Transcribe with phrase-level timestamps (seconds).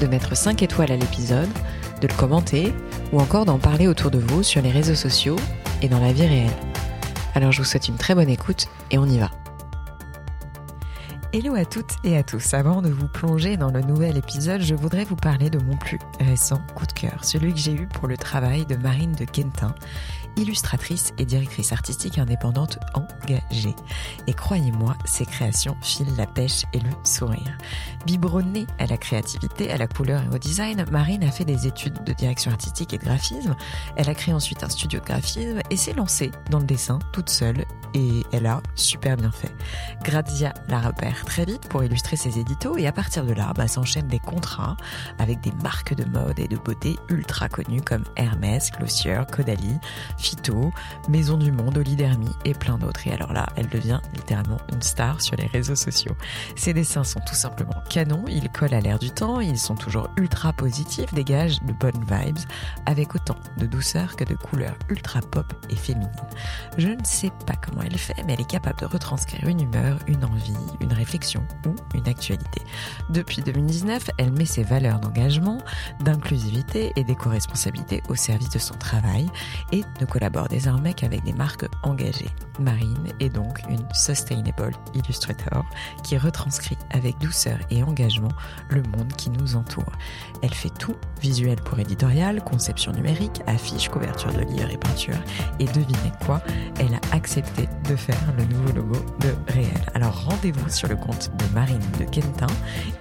[0.00, 1.48] de mettre 5 étoiles à l'épisode,
[2.00, 2.74] de le commenter
[3.12, 5.36] ou encore d'en parler autour de vous sur les réseaux sociaux
[5.82, 6.50] et dans la vie réelle.
[7.34, 9.30] Alors je vous souhaite une très bonne écoute et on y va.
[11.32, 12.54] Hello à toutes et à tous.
[12.54, 16.00] Avant de vous plonger dans le nouvel épisode, je voudrais vous parler de mon plus
[16.18, 19.74] récent coup de cœur, celui que j'ai eu pour le travail de Marine de Quentin,
[20.36, 23.74] illustratrice et directrice artistique indépendante engagée.
[24.26, 27.58] Et croyez-moi, ses créations filent la pêche et le sourire.
[28.06, 32.02] Biberonnée à la créativité, à la couleur et au design, Marine a fait des études
[32.04, 33.54] de direction artistique et de graphisme.
[33.96, 37.30] Elle a créé ensuite un studio de graphisme et s'est lancée dans le dessin toute
[37.30, 37.64] seule
[37.94, 39.52] et elle a super bien fait.
[40.02, 43.68] Grazia la repère très vite pour illustrer ses éditos et à partir de là, bah,
[43.68, 44.76] s'enchaînent des contrats
[45.18, 49.78] avec des marques de mode et de beauté ultra connues comme Hermès, Glossier, Caudalie,
[50.20, 50.72] Phyto,
[51.08, 53.06] Maison du Monde, Olidermi et plein d'autres.
[53.06, 56.16] Et alors là, elle devient littéralement une star sur les réseaux sociaux.
[56.56, 60.08] Ses dessins sont tout simplement canons, ils collent à l'air du temps, ils sont toujours
[60.16, 62.38] ultra positifs, dégagent de bonnes vibes
[62.86, 66.10] avec autant de douceur que de couleurs ultra pop et féminines.
[66.76, 69.98] Je ne sais pas comment elle fait, mais elle est capable de retranscrire une humeur,
[70.06, 72.62] une envie, une réflexion ou une actualité.
[73.08, 75.58] Depuis 2019, elle met ses valeurs d'engagement,
[76.00, 79.28] d'inclusivité et d'éco-responsabilité au service de son travail
[79.72, 82.28] et ne collabore désormais qu'avec des marques engagées.
[82.58, 85.64] Marine est donc une Sustainable Illustrator
[86.02, 88.32] qui retranscrit avec douceur et engagement
[88.68, 89.92] le monde qui nous entoure.
[90.42, 95.18] Elle fait tout, visuel pour éditorial, conception numérique, affiches, couverture de livres et peinture.
[95.58, 96.42] Et devinez quoi
[96.78, 99.80] Elle a accepté de faire le nouveau logo de Réel.
[99.94, 102.52] Alors rendez-vous sur le compte de Marine de Quentin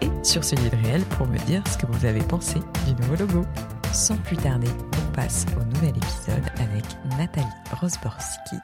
[0.01, 3.15] et sur celui de Réel pour me dire ce que vous avez pensé du nouveau
[3.15, 3.45] logo.
[3.93, 6.85] Sans plus tarder, on passe au nouvel épisode avec
[7.17, 8.55] Nathalie Rosborski.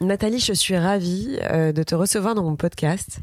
[0.00, 3.20] Nathalie, je suis ravie euh, de te recevoir dans mon podcast.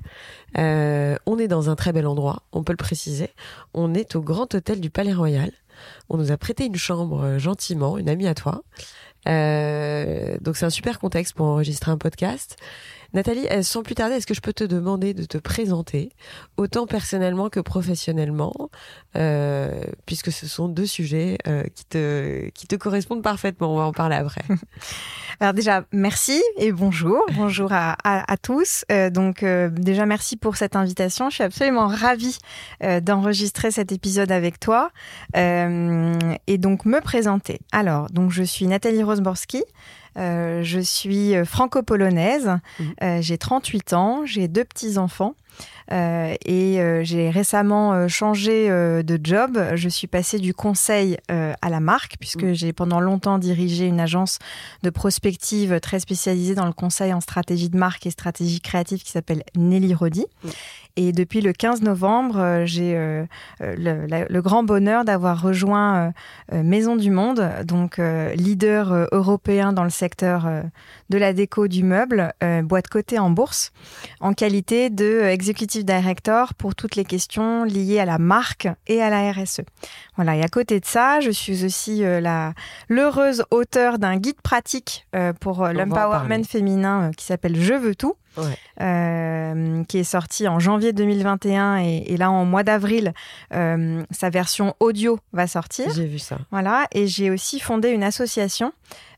[0.57, 3.29] Euh, on est dans un très bel endroit, on peut le préciser.
[3.73, 5.51] On est au Grand Hôtel du Palais Royal.
[6.09, 8.63] On nous a prêté une chambre euh, gentiment, une amie à toi.
[9.25, 12.57] donc c'est un super contexte pour enregistrer un podcast.
[13.13, 16.11] Nathalie, sans plus tarder, est-ce que je peux te demander de te présenter,
[16.57, 18.69] autant personnellement que professionnellement,
[19.15, 23.73] euh, puisque ce sont deux sujets euh, qui, te, qui te correspondent parfaitement.
[23.73, 24.41] On va en parler après.
[25.39, 27.25] Alors déjà, merci et bonjour.
[27.35, 28.85] Bonjour à, à, à tous.
[28.91, 31.29] Euh, donc euh, déjà, merci pour cette invitation.
[31.29, 32.37] Je suis absolument ravie
[32.83, 34.89] euh, d'enregistrer cet épisode avec toi
[35.35, 37.59] et donc me présenter.
[37.71, 39.63] Alors, donc je suis Nathalie Rosborski.
[40.17, 42.83] Euh, je suis franco-polonaise, mmh.
[43.03, 45.35] euh, j'ai 38 ans, j'ai deux petits-enfants.
[45.91, 49.59] Euh, et euh, j'ai récemment euh, changé de job.
[49.75, 52.53] Je suis passée du conseil à la marque, puisque mmh.
[52.53, 54.39] j'ai pendant longtemps dirigé une agence
[54.83, 59.11] de prospective très spécialisée dans le conseil en stratégie de marque et stratégie créative qui
[59.11, 60.25] s'appelle Nelly Rodi.
[60.43, 60.49] Mmh.
[60.97, 62.93] Et depuis le 15 novembre, j'ai
[63.59, 66.11] le, le, grand bonheur d'avoir rejoint
[66.51, 68.01] Maison du Monde, donc
[68.35, 70.47] leader européen dans le secteur
[71.09, 73.71] de la déco du meuble, boîte cotée en bourse,
[74.19, 79.09] en qualité de executive director pour toutes les questions liées à la marque et à
[79.09, 79.61] la RSE.
[80.15, 82.53] Voilà, et à côté de ça, je suis aussi euh, la
[82.89, 88.15] l'heureuse auteure d'un guide pratique euh, pour euh, l'empowerment féminin qui s'appelle Je veux tout.
[89.87, 93.13] qui est sorti en janvier 2021 et, là en mois d'avril,
[93.51, 95.91] sa version audio va sortir.
[95.93, 96.37] J'ai vu ça.
[96.51, 98.73] Voilà, et j'ai aussi fondé une association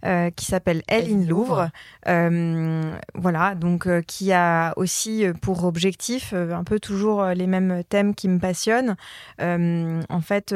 [0.06, 1.70] euh, qui s'appelle Elle in Louvre.
[2.08, 8.16] Euh, voilà, donc euh, qui a aussi pour objectif un peu toujours les mêmes thèmes
[8.16, 8.96] qui me passionnent.
[9.40, 10.56] en fait,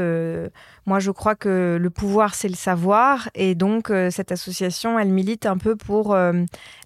[0.85, 5.45] moi je crois que le pouvoir c'est le savoir et donc cette association elle milite
[5.45, 6.15] un peu pour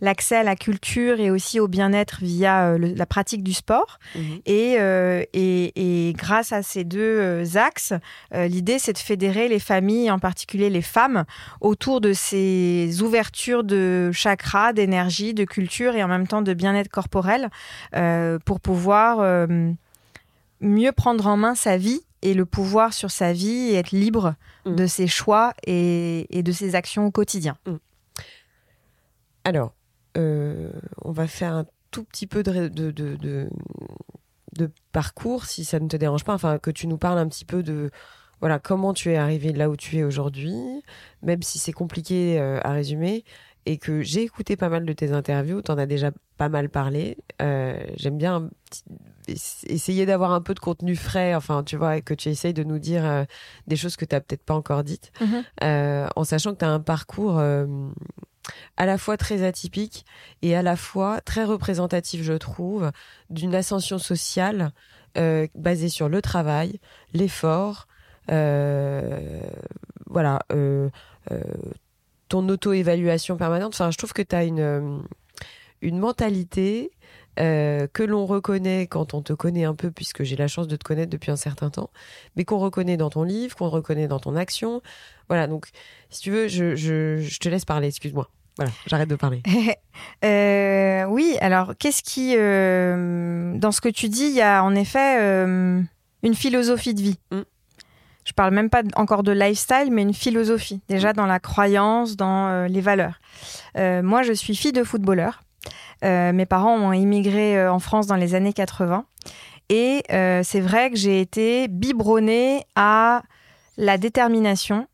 [0.02, 4.00] l'accès à la culture et aussi au bien-être via la pratique du sport.
[4.16, 4.40] Mhm.
[4.48, 4.78] Et,
[5.34, 7.94] et, et, grâce à ces deux axes,
[8.34, 11.26] l'idée c'est de fédérer les familles, en particulier les femmes,
[11.62, 12.47] autour de ces
[13.02, 17.50] ouvertures de chakras, d'énergie, de culture et en même temps de bien-être corporel
[17.96, 19.72] euh, pour pouvoir euh,
[20.62, 24.36] mieux prendre en main sa vie et le pouvoir sur sa vie et être libre
[24.66, 24.76] mm.
[24.76, 27.58] de ses choix et, de ses actions au quotidien.
[27.66, 27.76] Mm.
[29.44, 29.74] Alors,
[30.18, 30.72] euh,
[31.04, 32.68] on va faire un tout petit peu de,
[34.58, 37.46] de parcours, si ça ne te dérange pas, enfin que tu nous parles un petit
[37.46, 37.92] peu de
[38.40, 40.56] voilà comment tu es arrivé là où tu es aujourd'hui,
[41.22, 43.24] même si c'est compliqué à résumer
[43.68, 46.70] et que j'ai écouté pas mal de tes interviews, tu en as déjà pas mal
[46.70, 47.18] parlé.
[47.42, 48.50] Euh, j'aime bien
[49.28, 52.80] essayer d'avoir un peu de contenu frais, enfin, tu vois, que tu essayes de nous
[52.80, 53.26] dire euh,
[53.68, 55.12] des choses que tu n'as peut-être pas encore dites,
[55.64, 57.40] euh, en sachant que tu as un parcours
[58.78, 60.06] à la fois très atypique
[60.42, 62.90] et à la fois très représentatif, je trouve,
[63.30, 64.72] d'une ascension sociale
[65.56, 66.80] basée sur le travail,
[67.14, 67.88] l'effort,
[68.30, 70.40] voilà
[72.30, 73.74] ton auto-évaluation permanente.
[73.74, 74.98] Enfin, je trouve que tu as une, euh,
[75.82, 76.92] une mentalité
[77.40, 80.76] euh, que l'on reconnaît quand on te connaît un peu, puisque j'ai la chance de
[80.76, 81.90] te connaître depuis un certain temps,
[82.36, 84.82] mais qu'on reconnaît dans ton livre, qu'on reconnaît dans ton action.
[85.30, 85.68] Voilà, donc
[86.10, 88.30] si tu veux, je, je, te laisse parler, excuse-moi.
[88.58, 89.44] Voilà, j'arrête de parler.
[90.26, 92.34] euh, oui, alors qu'est-ce qui...
[92.36, 95.22] Euh, dans ce que tu dis, il y a en effet
[96.24, 97.20] une philosophie de vie.
[97.32, 97.42] Mm
[98.28, 102.50] je parle même pas encore de lifestyle, mais une philosophie, déjà dans la croyance, dans
[102.50, 103.22] euh, les valeurs.
[103.78, 105.44] Euh, moi, je suis fille de footballeur.
[106.04, 109.06] Euh, mes parents ont immigré en France dans les années 80.
[109.70, 113.24] Et c'est vrai que j'ai été biberonnée à
[113.78, 114.88] la détermination,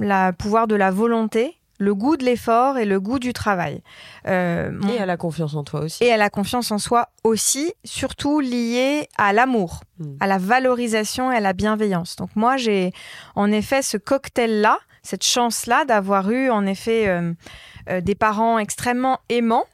[0.00, 3.82] le pouvoir de la volonté le goût de l'effort et le goût du travail.
[4.28, 6.04] Euh, et à la confiance en toi aussi.
[6.04, 10.16] Et à la confiance en soi aussi, surtout lié à l'amour, hmm.
[10.20, 12.14] à la valorisation et à la bienveillance.
[12.16, 12.92] Donc moi, j'ai
[13.34, 17.32] en effet ce cocktail-là, cette chance-là d'avoir eu en effet euh,
[17.90, 19.66] euh, des parents extrêmement aimants.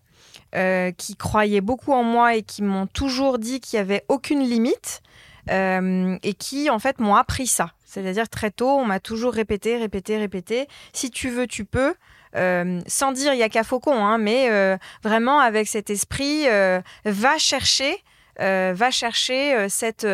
[0.96, 5.02] qui croyaient beaucoup en moi et qui m'ont toujours dit qu'il n'y avait aucune limite
[5.50, 7.72] et qui en fait m'ont appris ça.
[7.88, 10.68] C'est-à-dire très tôt, on m'a toujours répété, répété, répété.
[10.92, 11.94] Si tu veux, tu peux.
[12.36, 16.46] Euh, sans dire il y a qu'à Faucon, hein, mais euh, vraiment avec cet esprit,
[16.46, 18.04] euh, va chercher,
[18.38, 20.06] va chercher cette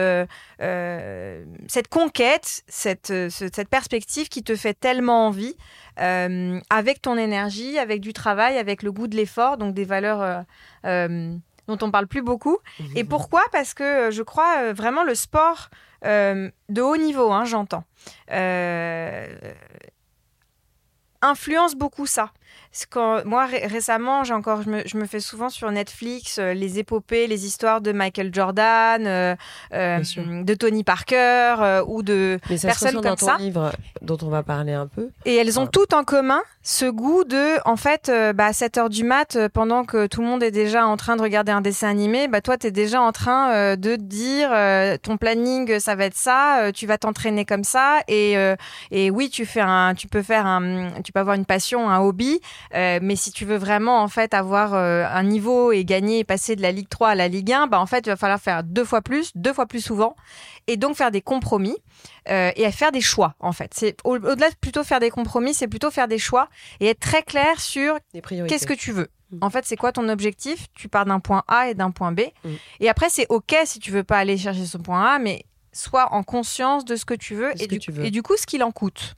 [1.91, 5.57] conquête, cette cette perspective qui te fait tellement envie,
[5.97, 10.45] avec ton énergie, avec du travail, avec le goût de l'effort, donc des valeurs
[11.69, 12.59] dont on parle plus beaucoup.
[12.95, 13.43] Et pourquoi?
[13.53, 15.71] Parce que je crois vraiment le sport
[16.05, 17.85] euh, de haut niveau, hein, j'entends,
[18.31, 19.27] euh,
[21.23, 22.33] influence beaucoup ça.
[23.25, 27.81] Moi, récemment, j'ai encore, je me, fais souvent sur Netflix euh, les épopées, les histoires
[27.81, 29.37] de Michael Jordan, euh,
[29.73, 30.01] euh,
[30.43, 33.73] de Tony Parker ou de personnes comme dans ton livre
[34.03, 35.11] dont on va parler un peu.
[35.25, 38.91] Et elles ont toutes en commun ce goût de, en fait, bah, à 7 heures
[38.91, 41.89] du mat, pendant que tout le monde est déjà en train de regarder un dessin
[41.89, 44.51] animé, bah, toi, tu es déjà en train de dire
[45.01, 48.01] ton planning, ça va être ça, tu vas t'entraîner comme ça.
[48.09, 48.35] Et,
[48.91, 52.01] et oui, tu, fais un, tu peux faire un, tu peux avoir une passion, un
[52.01, 52.41] hobby.
[52.75, 56.25] Euh, mais si tu veux vraiment en fait avoir euh, un niveau et gagner et
[56.25, 58.41] passer de la Ligue 3 à la Ligue 1, bah en fait il va falloir
[58.41, 60.17] faire deux fois plus, deux fois plus souvent,
[60.67, 61.77] et donc faire des compromis
[62.29, 63.73] euh, et faire des choix en fait.
[63.75, 66.49] C'est au-delà de plutôt faire des compromis, c'est plutôt faire des choix
[66.81, 69.09] et être très clair sur qu'est-ce que tu veux.
[69.31, 69.39] Mm.
[69.43, 70.67] En fait, c'est quoi ton objectif?
[70.75, 72.21] Tu pars d'un point A et d'un point B.
[72.45, 72.49] Mm.
[72.81, 76.13] Et après, c'est OK si tu veux pas aller chercher ce point A, mais sois
[76.13, 78.05] en conscience de ce que tu veux, et, du, tu veux.
[78.05, 79.15] et du coup, ce qu'il en coûte.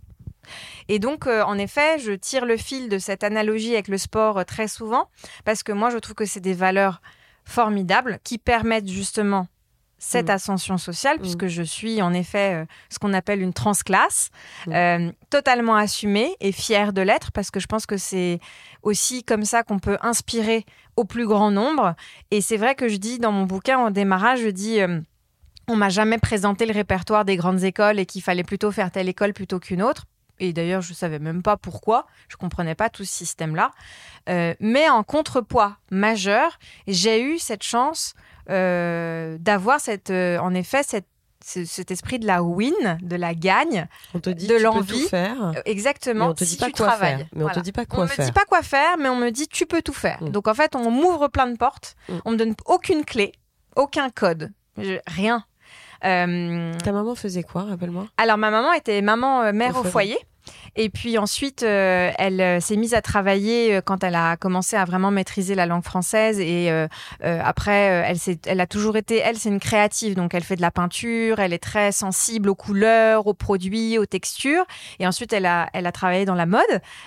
[0.88, 4.38] Et donc, euh, en effet, je tire le fil de cette analogie avec le sport
[4.38, 5.08] euh, très souvent,
[5.44, 7.00] parce que moi, je trouve que c'est des valeurs
[7.44, 9.46] formidables qui permettent justement
[9.98, 10.30] cette mm.
[10.30, 11.20] ascension sociale, mm.
[11.20, 14.30] puisque je suis en effet euh, ce qu'on appelle une transclasse,
[14.66, 15.10] mm.
[15.30, 18.40] totalement assumée et fière de l'être, parce que je pense que c'est
[18.82, 20.64] aussi comme ça qu'on peut inspirer
[20.96, 21.94] au plus grand nombre.
[22.30, 24.80] Et c'est vrai que je dis dans mon bouquin en démarrage, je dis
[25.68, 29.08] on m'a jamais présenté le répertoire des grandes écoles et qu'il fallait plutôt faire telle
[29.08, 30.04] école plutôt qu'une autre
[30.40, 33.70] et d'ailleurs je savais même pas pourquoi, je comprenais pas tout ce système-là.
[34.28, 38.14] Euh, mais en contrepoids majeur, j'ai eu cette chance
[38.50, 41.06] euh, d'avoir cette, euh, en effet, cette
[41.48, 45.06] cet esprit de la win, de la gagne, on te dit de l'envie.
[45.06, 45.52] faire.
[45.64, 46.24] Exactement.
[46.24, 47.20] Mais on te dit pas quoi faire.
[47.36, 48.16] Mais on te dit pas quoi faire.
[48.18, 50.20] On me dit pas quoi faire, mais on me dit tu peux tout faire.
[50.20, 50.30] Mm.
[50.30, 51.94] Donc en fait, on m'ouvre plein de portes.
[52.08, 52.14] Mm.
[52.24, 53.30] On me donne aucune clé,
[53.76, 54.50] aucun code,
[55.06, 55.44] rien.
[56.04, 58.06] Euh, Ta maman faisait quoi, rappelle-moi?
[58.16, 60.18] Alors, ma maman était maman euh, mère au, foyer.
[60.76, 64.76] Et puis ensuite, euh, elle euh, s'est mise à travailler euh, quand elle a commencé
[64.76, 66.38] à vraiment maîtriser la langue française.
[66.38, 66.70] Et
[67.22, 67.72] après,
[68.06, 68.16] elle,
[68.46, 70.14] elle a toujours été, elle, c'est une créative.
[70.14, 74.06] Donc, elle fait de la peinture, elle est très sensible aux couleurs, aux produits, aux
[74.06, 74.64] textures.
[74.98, 76.60] Et ensuite, elle a, elle a travaillé dans la mode.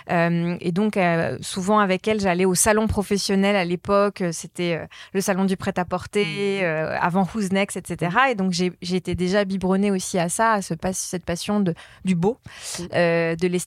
[0.10, 0.98] et donc,
[1.42, 4.24] souvent avec elle, j'allais au salon professionnel à l'époque.
[4.32, 4.82] C'était
[5.14, 6.98] le salon du prêt-à-porter, mmh.
[7.02, 8.16] avant Who's Next, etc.
[8.32, 11.74] Et donc, j'ai été déjà biberonnée aussi à ça, à ce, cette passion de,
[12.06, 12.40] du beau.
[12.80, 12.86] Mmh.
[12.90, 13.59] De l'esthétique.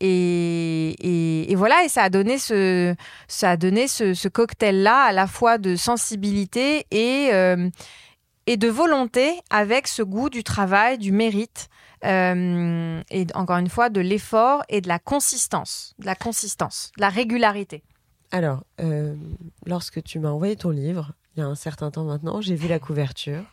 [0.00, 2.94] Et, voilà, et ça a donné ce,
[3.28, 7.70] ça a donné ce, cocktail-là à la fois de sensibilité et, euh,
[8.46, 11.68] et de volonté avec ce goût du travail, du mérite,
[12.04, 17.00] euh, et encore une fois de l'effort et de la consistance, de la consistance, de
[17.00, 17.82] la régularité.
[18.30, 19.14] Alors, euh,
[19.64, 22.68] lorsque tu m'as envoyé ton livre, il y a un certain temps maintenant, j'ai vu
[22.68, 23.44] la couverture.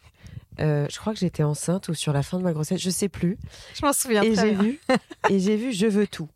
[0.59, 3.09] Euh, je crois que j'étais enceinte ou sur la fin de ma grossesse, je sais
[3.09, 3.37] plus.
[3.73, 4.79] Je m'en souviens et j'ai vu
[5.29, 6.29] et j'ai vu je veux tout.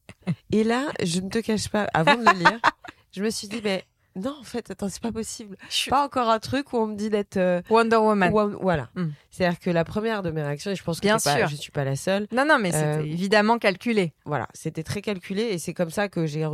[0.52, 2.60] Et là, je ne te cache pas, avant de le lire,
[3.16, 3.86] je me suis dit mais
[4.18, 5.56] non en fait attends c'est pas possible.
[5.70, 8.32] Je suis Pas encore un truc où on me dit d'être euh, Wonder Woman.
[8.34, 8.90] Wo- voilà.
[8.96, 9.08] Mm.
[9.30, 11.48] C'est-à-dire que la première de mes réactions, et je pense que Bien c'est pas- sûr.
[11.48, 14.14] je suis pas la seule, Non, non, mais c'était Euh, évidemment calculé.
[14.26, 16.46] voilà, c'était très calculé et c'est comme ça que j'ai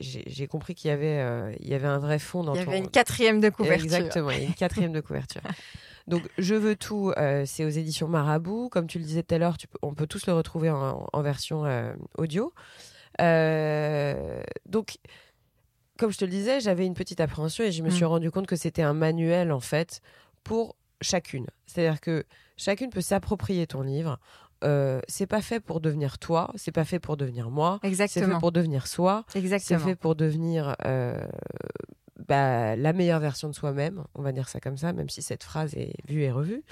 [0.00, 2.64] j'ai- compris qu'il y avait euh, il y avait un vrai fond dans Il y
[2.64, 3.84] ton avait une quatrième de couverture.
[3.84, 5.40] Exactement, il y a une quatrième de couverture.
[6.06, 8.68] Donc, Je veux tout, euh, c'est aux éditions Marabout.
[8.68, 11.64] Comme tu le disais tout à l'heure, on peut tous le retrouver en, en version
[11.64, 12.52] euh, audio.
[13.22, 14.98] Euh, donc,
[15.98, 18.08] comme je te le disais, j'avais une petite appréhension et je me suis Mm.
[18.08, 20.00] rendu compte que c'était un manuel, en fait,
[20.42, 21.46] pour chacune.
[21.66, 22.24] C'est-à-dire que
[22.56, 24.18] chacune peut s'approprier ton livre.
[24.62, 28.26] Euh, c'est pas fait pour devenir toi, c'est pas fait pour devenir moi, c'est fait
[28.40, 29.24] pour devenir soi.
[29.58, 31.18] C'est fait pour devenir euh,
[32.28, 35.42] bah, la meilleure version de soi-même, on va dire ça comme ça, même si cette
[35.44, 36.62] phrase est vue et revue.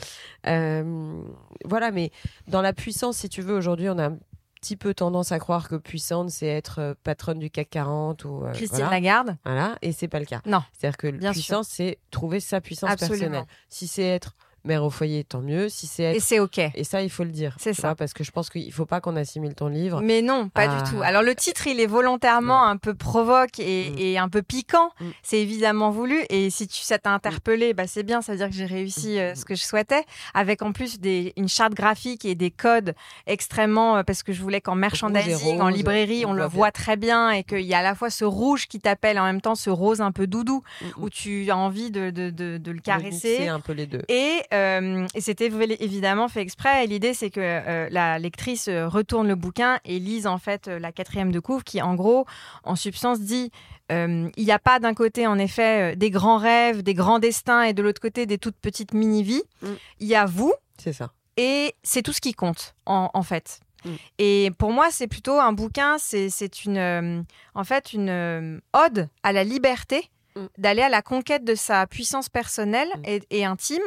[0.47, 1.23] Euh,
[1.67, 2.11] voilà, mais
[2.49, 4.19] dans la puissance, si tu veux, aujourd'hui, on a un
[4.63, 8.45] petit peu tendance à croire que puissante, c'est être euh, patronne du CAC 40 ou
[8.45, 8.93] euh, Christine voilà.
[8.93, 9.37] Lagarde.
[9.45, 10.41] Voilà, et c'est pas le cas.
[10.47, 10.63] Non.
[10.73, 13.19] C'est-à-dire que Bien puissance, c'est trouver sa puissance Absolument.
[13.19, 13.47] personnelle.
[13.69, 15.69] Si c'est être mère au foyer, tant mieux.
[15.69, 16.59] Si c'est être Et c'est OK.
[16.59, 17.57] et ça, il faut le dire.
[17.59, 17.89] C'est ça.
[17.89, 20.01] vois, parce que je pense qu'il faut pas qu'on assimile ton livre.
[20.03, 21.03] Mais non, pas du tout.
[21.03, 23.99] Alors le titre, il est volontairement un peu provoque et, Mm.
[23.99, 24.91] et un peu piquant.
[25.01, 25.05] Mm.
[25.23, 26.21] C'est évidemment voulu.
[26.31, 28.23] Et si tu, ça t'a interpellé, bah c'est bien.
[28.23, 30.05] Ça veut dire que j'ai réussi euh, ce que je souhaitais,
[30.35, 32.95] avec en plus des, une charte graphique et des codes
[33.27, 36.97] extrêmement, euh, parce que je voulais qu'en merchandising, en librairie, on on, le voit très
[36.97, 39.55] bien et qu'il y a à la fois ce rouge qui t'appelle en même temps
[39.55, 40.91] ce rose un peu doudou Mm, mm.
[41.03, 43.49] où tu as envie de, de, de, de le caresser.
[43.49, 44.03] un peu les deux.
[44.09, 46.85] Et, euh, et c'était évidemment fait exprès.
[46.85, 50.69] Et l'idée, c'est que euh, la lectrice euh, retourne le bouquin et lise en fait
[50.69, 52.27] la quatrième de couvre qui, en gros,
[52.65, 53.51] en substance, dit
[53.91, 57.63] euh, il n'y a pas d'un côté, en effet, des grands rêves, des grands destins
[57.63, 59.43] et de l'autre côté, des toutes petites mini-vies.
[59.63, 59.69] Mm.
[60.01, 61.13] Il y a vous C'est ça.
[61.37, 63.61] et c'est tout ce qui compte, en, en fait.
[63.85, 63.91] Mm.
[64.19, 69.45] Et pour moi, c'est plutôt un bouquin, c'est une, en fait, une ode à la
[69.45, 70.47] liberté Mm.
[70.59, 73.03] d'aller à la conquête de sa puissance personnelle Mm.
[73.07, 73.83] et, et intime,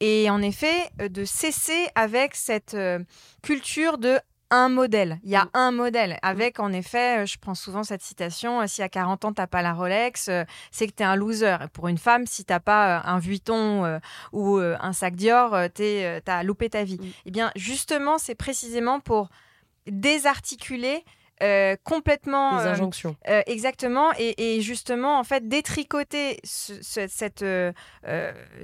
[0.00, 2.98] et en effet, euh, de cesser avec cette euh,
[3.42, 4.18] culture de
[4.52, 5.20] un modèle.
[5.22, 5.50] Il y a Mm.
[5.54, 6.18] un modèle.
[6.22, 9.62] Avec, en effet, euh, je prends souvent cette citation, si à 40 ans, t'as pas
[9.62, 10.42] la Rolex, euh,
[10.72, 11.56] c'est que t'es un loser.
[11.64, 13.98] Et pour une femme, si t'as pas euh, un Vuitton euh,
[14.32, 16.98] ou un sac Dior, t'es, t'as loupé ta vie.
[16.98, 17.10] Mm.
[17.26, 19.28] Eh bien, justement, c'est précisément pour
[19.86, 21.04] désarticuler
[21.42, 23.16] euh, complètement Les euh, injonctions.
[23.28, 27.72] euh, exactement et, et justement en fait détricoter ce- ce- cette euh,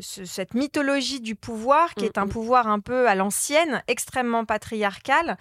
[0.00, 2.30] ce- cette mythologie du pouvoir qui Mm, est un mm.
[2.30, 5.36] pouvoir un peu à l'ancienne extrêmement patriarcal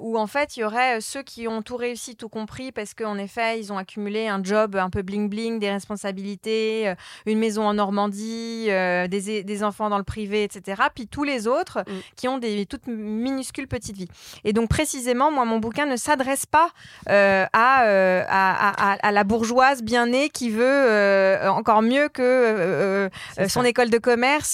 [0.00, 3.16] où en fait il y aurait ceux qui ont tout réussi tout compris parce qu'en
[3.18, 6.92] effet ils ont accumulé un job un peu bling bling des responsabilités
[7.26, 11.80] une maison en Normandie des, des enfants dans le privé etc puis tous les autres
[11.86, 11.92] Mm.
[12.16, 14.08] qui ont des toutes minuscules petites vies
[14.44, 16.61] et donc précisément moi mon bouquin ne s'adresse pas
[17.08, 22.08] euh, à, euh, à, à- à la bourgeoise bien née qui veut euh, encore mieux
[22.08, 23.08] que
[23.48, 23.68] son ça.
[23.68, 24.52] école de commerce,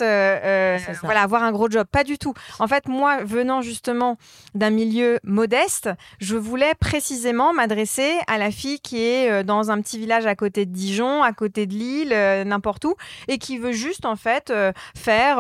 [1.03, 1.87] voilà, avoir un gros job.
[1.91, 2.35] Pas du tout.
[2.59, 4.17] En fait, moi, venant justement
[4.55, 9.99] d'un milieu modeste, je voulais précisément m'adresser à la fille qui est dans un petit
[9.99, 12.15] village à côté de Dijon, à côté de Lille,
[12.47, 12.95] n'importe où,
[13.29, 14.53] et qui veut juste en fait
[14.97, 15.39] faire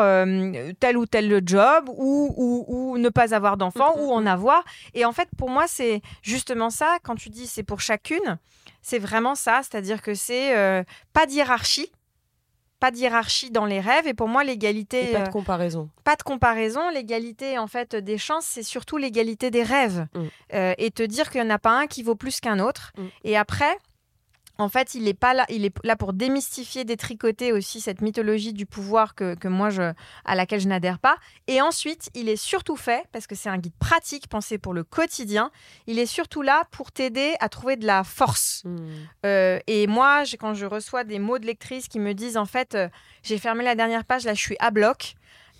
[0.80, 4.02] tel ou tel job ou, ou, ou ne pas avoir d'enfant Mhm.
[4.04, 4.64] ou en avoir.
[4.94, 6.98] Et en fait, pour moi, c'est justement ça.
[7.02, 8.38] Quand tu dis c'est pour chacune,
[8.82, 9.60] c'est vraiment ça.
[9.62, 11.90] C'est-à-dire que c'est euh, pas de hiérarchie.
[12.80, 14.06] Pas de hiérarchie dans les rêves.
[14.06, 15.90] Et pour moi, l'égalité, pas de euh, comparaison.
[16.04, 16.90] pas de comparaison.
[16.90, 20.06] L'égalité, en fait, des chances, c'est surtout l'égalité des rêves.
[20.14, 20.20] Mm.
[20.54, 22.92] Euh, et te dire qu'il n'y en a pas un qui vaut plus qu'un autre.
[22.96, 23.06] Mm.
[23.24, 23.78] Et après,
[24.58, 25.46] en fait, il est pas là.
[25.48, 29.92] Il est là pour démystifier, détricoter aussi cette mythologie du pouvoir que, que moi, je,
[30.24, 31.16] à laquelle je n'adhère pas.
[31.46, 34.82] Et ensuite, il est surtout fait, parce que c'est un guide pratique pensé pour le
[34.84, 35.50] quotidien,
[35.86, 38.62] il est surtout là pour t'aider à trouver de la force.
[38.64, 38.76] Mm.
[39.26, 42.46] Euh, et moi, j'ai- quand je reçois des mots de lectrices qui me disent en
[42.46, 42.88] fait, euh,
[43.22, 45.14] j'ai fermé la dernière page, là je suis à bloc.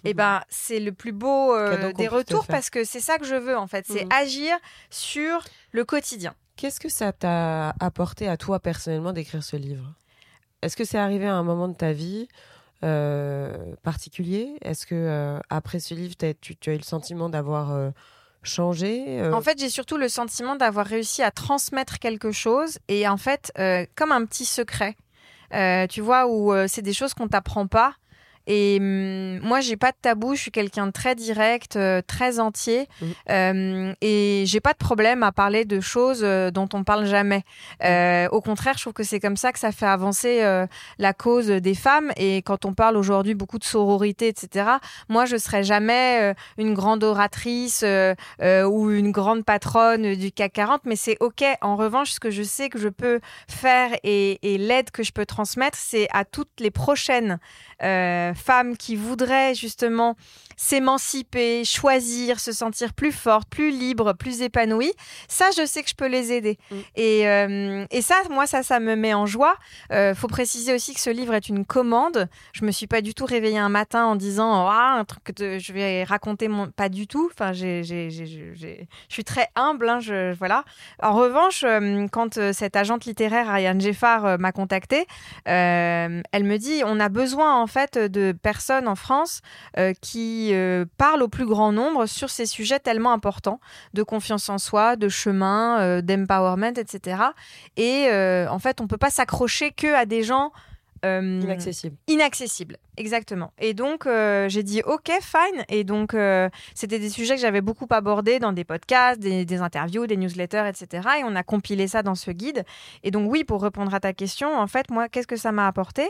[0.05, 3.35] Et ben, c'est le plus beau euh, des retours parce que c'est ça que je
[3.35, 4.13] veux en fait, c'est Mhm.
[4.13, 4.57] agir
[4.91, 6.35] sur le quotidien.
[6.59, 9.95] Qu'est-ce que ça t'a apporté à toi personnellement d'écrire ce livre?
[10.61, 12.27] Est-ce que c'est arrivé à un moment de ta vie
[12.83, 14.57] euh, particulier?
[14.63, 17.91] Est-ce que euh, après ce livre, tu, tu as eu le sentiment d'avoir euh,
[18.43, 23.19] changé En fait, j'ai surtout le sentiment d'avoir réussi à transmettre quelque chose et en
[23.19, 23.53] fait,
[23.95, 24.97] comme un petit secret,
[25.89, 27.95] tu vois, où c'est des choses qu'on t'apprend pas.
[28.49, 30.35] Et hum, moi, j'ai pas de tabou.
[30.35, 33.07] Je suis quelqu'un de très direct, euh, très entier, Mm.
[33.31, 37.45] Euh, et j'ai pas de problème à parler de choses euh, dont on parle jamais.
[37.85, 40.67] Euh, au contraire, je trouve que c'est comme ça que ça fait avancer euh,
[40.99, 42.11] la cause des femmes.
[42.17, 44.71] Et quand on parle aujourd'hui beaucoup de sororité, etc.
[45.09, 50.33] Moi, je serais jamais euh, une grande oratrice euh, euh, ou une grande patronne du
[50.33, 51.45] CAC 40, mais c'est ok.
[51.61, 55.13] En revanche, ce que je sais que je peux faire et, et l'aide que je
[55.13, 57.39] peux transmettre, c'est à toutes les prochaines
[57.83, 60.17] euh, femmes qui voudraient justement
[60.57, 64.93] s'émanciper, choisir, se sentir plus forte, plus libre, plus épanouie.
[65.29, 66.59] Ça, je sais que je peux les aider.
[66.71, 66.77] Mm.
[66.97, 69.55] Et, euh, et ça, moi, ça, ça me met en joie.
[69.93, 72.29] Euh, faut préciser aussi que ce livre est une commande.
[72.53, 75.59] Je me suis pas du tout réveillée un matin en disant ah, un truc que
[75.59, 77.31] je vais raconter mon pas du tout.
[77.33, 79.89] Enfin, j'ai, j'ai, j'ai, j'ai- j'ai- je suis très humble.
[79.89, 80.65] hein, je, voilà.
[81.03, 85.07] En revanche, euh, quand euh, cette agente littéraire Ariane Geffard m'a contactée,
[85.49, 89.41] euh, elle me dit on a besoin en fait de personnes en France
[89.77, 93.61] euh, qui euh, parlent au plus grand nombre sur ces sujets tellement importants
[93.95, 97.23] de confiance en soi, de chemin, euh, d'empowerment, etc.
[97.77, 98.09] Et
[98.49, 100.53] en fait, on peut pas s'accrocher que à des gens
[101.05, 101.97] euh, Inaccessible.
[102.07, 103.53] inaccessible, exactement.
[103.59, 105.65] Et donc, euh, j'ai dit OK, fine.
[105.69, 109.61] Et donc, euh, c'était des sujets que j'avais beaucoup abordés dans des podcasts, des, des
[109.61, 111.09] interviews, des newsletters, etc.
[111.21, 112.65] Et on a compilé ça dans ce guide.
[113.05, 115.67] Et donc, oui, pour répondre à ta question, en fait, moi, qu'est-ce que ça m'a
[115.67, 116.09] apporté?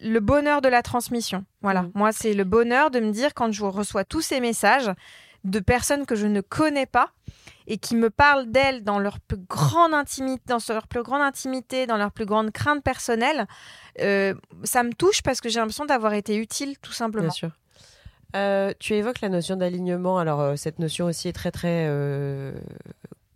[0.00, 1.44] Le bonheur de la transmission.
[1.62, 1.82] Voilà.
[1.82, 1.92] Mhm.
[1.94, 4.90] Moi, c'est le bonheur de me dire quand je reçois tous ces messages
[5.44, 7.10] de personnes que je ne connais pas
[7.66, 11.86] et qui me parlent d'elles dans leur plus grande intimité, dans leur plus grande intimité,
[11.86, 13.46] dans leur plus grande crainte personnelle,
[14.00, 17.24] euh, ça me touche parce que j'ai l'impression d'avoir été utile, tout simplement.
[17.24, 17.50] Bien sûr.
[18.34, 20.18] Euh, tu évoques la notion d'alignement.
[20.18, 21.90] Alors, euh, cette notion aussi est très, très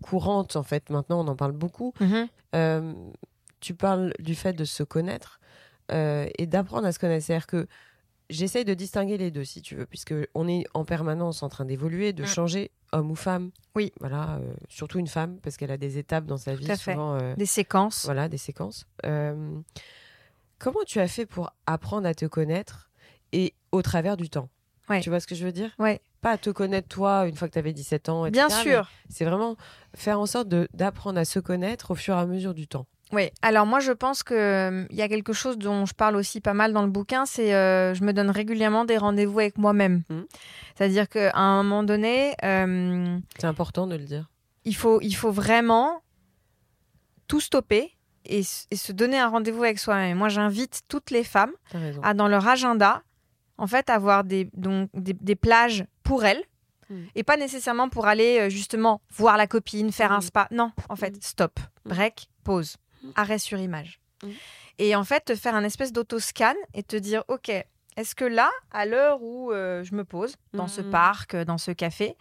[0.03, 0.91] courante, en fait.
[0.91, 1.95] Maintenant, on en parle beaucoup.
[2.01, 2.29] Mhm.
[2.55, 2.93] Euh,
[3.61, 5.39] tu parles du fait de se connaître
[5.93, 7.27] et d'apprendre à se connaître.
[7.27, 7.67] C'est-à-dire que
[8.31, 11.65] j'essaye de distinguer les deux, si tu veux, puisque on est en permanence en train
[11.65, 12.27] d'évoluer, de Mm.
[12.27, 13.51] changer, homme ou femme.
[13.75, 13.93] Oui.
[14.01, 16.93] Voilà, euh, surtout une femme, parce qu'elle a des étapes dans sa vie, à fait.
[16.93, 17.15] souvent.
[17.21, 18.05] euh, Des séquences.
[18.07, 18.87] voilà, des séquences.
[19.05, 19.61] Euh,
[20.59, 22.91] comment tu as fait pour apprendre à te connaître
[23.33, 24.49] et au travers du temps?
[24.89, 25.01] Ouais.
[25.01, 25.71] Tu vois ce que je veux dire?
[25.79, 26.01] Ouais.
[26.21, 28.29] Pas à te connaître toi une fois que tu avais 17 ans.
[28.29, 28.91] Bien etc., sûr.
[29.09, 29.57] mais C'est vraiment
[29.95, 32.87] faire en sorte de- d'apprendre à se connaître au fur et à mesure du temps.
[33.13, 33.31] Oui.
[33.43, 36.41] Alors moi, je pense que euh, il y a quelque chose dont je parle aussi
[36.41, 40.03] pas mal dans le bouquin, c'est euh, je me donne régulièrement des rendez-vous avec moi-même.
[40.09, 40.27] Mhm.
[40.77, 44.31] C'est-à-dire qu'à un moment donné, euh, C'est important de le dire.
[44.65, 46.03] il faut il faut vraiment
[47.27, 47.93] tout stopper
[48.25, 50.19] et, se donner un rendez-vous avec soi-même.
[50.19, 51.53] Moi, j'invite toutes les femmes
[52.03, 53.03] à dans leur agenda,
[53.59, 56.43] en fait, avoir des, donc, des, des plages pour elles.
[56.91, 56.95] Mm.
[57.15, 60.23] Et pas nécessairement pour aller euh, justement voir la copine, faire un Mm.
[60.23, 60.49] spa.
[60.51, 62.77] Non, en fait, stop, break, pause.
[63.15, 64.01] Arrêt sur image.
[64.23, 64.29] Mm.
[64.79, 67.51] Et en fait, te faire un espèce d'autoscan et te dire, OK,
[67.97, 70.91] est-ce que là, à l'heure où euh, je me pose, dans ce Mm.
[70.91, 72.17] parc, euh, dans ce café,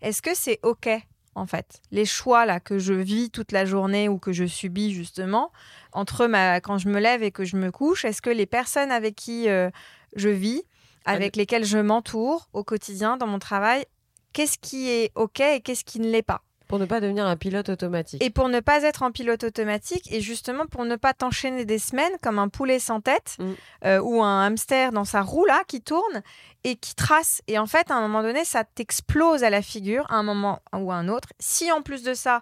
[0.00, 0.88] est-ce que c'est OK
[1.34, 4.92] en fait, les choix là que je vis toute la journée ou que je subis
[4.92, 5.50] justement
[5.92, 8.90] entre ma quand je me lève et que je me couche, est-ce que les personnes
[8.92, 9.70] avec qui euh,
[10.14, 10.62] je vis,
[11.06, 13.86] avec lesquelles je m'entoure au quotidien dans mon travail,
[14.34, 16.42] qu'est-ce qui est OK et qu'est-ce qui ne l'est pas?
[16.72, 18.24] Pour ne pas devenir un pilote automatique.
[18.24, 21.78] Et pour ne pas être en pilote automatique et justement pour ne pas t'enchaîner des
[21.78, 23.52] semaines comme un poulet sans tête Mm.
[23.84, 26.22] euh, ou un hamster dans sa roue là qui tourne
[26.64, 27.42] et qui trace.
[27.46, 30.60] Et en fait, à un moment donné, ça t'explose à la figure à un moment
[30.74, 31.28] ou à un autre.
[31.38, 32.40] Si en plus de ça,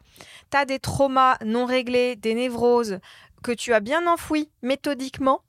[0.53, 3.01] tu as des traumas non réglés, des névroses
[3.43, 5.41] que tu as bien enfouis méthodiquement,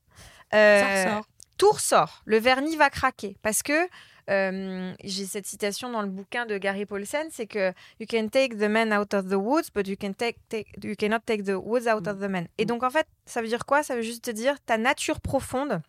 [0.56, 1.26] euh, Ça ressort.
[1.60, 2.22] tout ressort.
[2.26, 3.88] Le vernis va craquer parce que
[4.30, 8.56] euh, j'ai cette citation dans le bouquin de Gary Paulsen, c'est que you can take
[8.58, 11.56] the man out of the woods, but you can take, take- you cannot take the
[11.56, 12.48] woods out of the man.
[12.58, 12.68] Et Mm.
[12.68, 13.84] donc en fait, ça veut dire quoi?
[13.84, 15.82] Ça veut juste te dire ta nature profonde,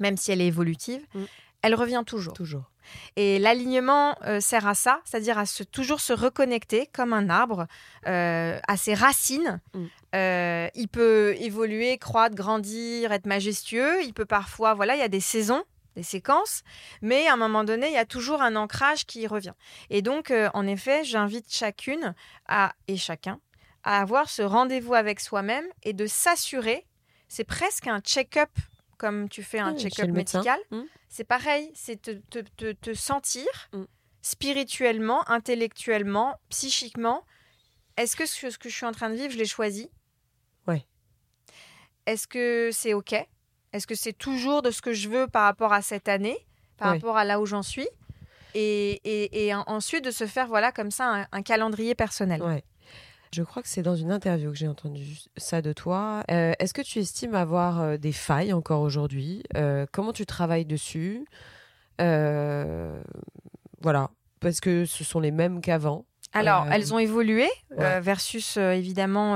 [0.00, 1.24] même si elle est évolutive, Mm.
[1.62, 2.32] elle revient toujours.
[2.34, 2.70] Toujours.
[3.16, 7.66] Et l'alignement euh, sert à ça, c'est-à-dire à se, toujours se reconnecter comme un arbre
[8.06, 9.60] euh, à ses racines.
[9.74, 9.84] Mm.
[10.14, 14.02] Euh, il peut évoluer, croître, grandir, être majestueux.
[14.04, 15.64] Il peut parfois, voilà, il y a des saisons,
[15.98, 16.62] des séquences,
[17.02, 19.54] mais à un moment donné, il y a toujours un ancrage qui revient.
[19.90, 22.14] Et donc, euh, en effet, j'invite chacune
[22.46, 23.40] à, et chacun
[23.82, 26.86] à avoir ce rendez-vous avec soi-même et de s'assurer.
[27.26, 28.50] C'est presque un check-up,
[28.96, 30.60] comme tu fais un chez check-up médical.
[30.70, 30.82] Mm.
[31.08, 33.84] C'est pareil, c'est te, te, te- te sentir Mm.
[34.22, 37.24] spirituellement, intellectuellement, psychiquement.
[37.96, 39.90] Est-ce que ce, ce que je suis en train de vivre, je l'ai choisi?
[40.68, 40.86] Ouais.
[42.06, 43.14] Est-ce que c'est OK?
[43.72, 46.38] Est-ce que c'est toujours de ce que je veux par rapport à cette année,
[46.78, 47.88] par rapport à là où j'en suis
[48.54, 52.42] et, et- et en- ensuite de se faire voilà comme ça un, un calendrier personnel?
[52.42, 52.64] Ouais.
[53.30, 55.04] Je crois que c'est dans une interview que j'ai entendu
[55.36, 56.22] ça de toi.
[56.30, 59.42] Euh, est-ce que tu estimes avoir euh, des failles encore aujourd'hui?
[59.54, 61.26] Euh, Comment tu travailles dessus?
[63.80, 66.04] Voilà, parce que ce sont les mêmes qu'avant.
[66.32, 69.34] Alors, elles ont évolué versus évidemment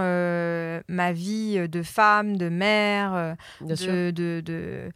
[0.88, 4.90] ma vie de femme, de mère, de, de,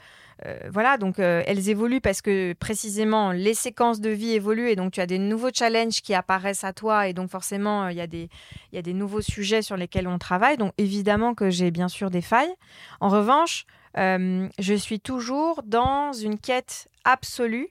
[0.45, 4.77] euh, voilà, donc euh, elles évoluent parce que précisément les séquences de vie évoluent et
[4.77, 7.97] donc tu as des nouveaux challenges qui apparaissent à toi et donc forcément euh, il
[7.97, 8.29] y, a des,
[8.73, 10.59] y a des nouveaux sujets sur lesquels on travaille.
[10.59, 12.55] Donc évidemment que j'ai bien sûr des failles.
[13.01, 13.65] En revanche,
[13.97, 17.71] je suis toujours dans une quête absolue,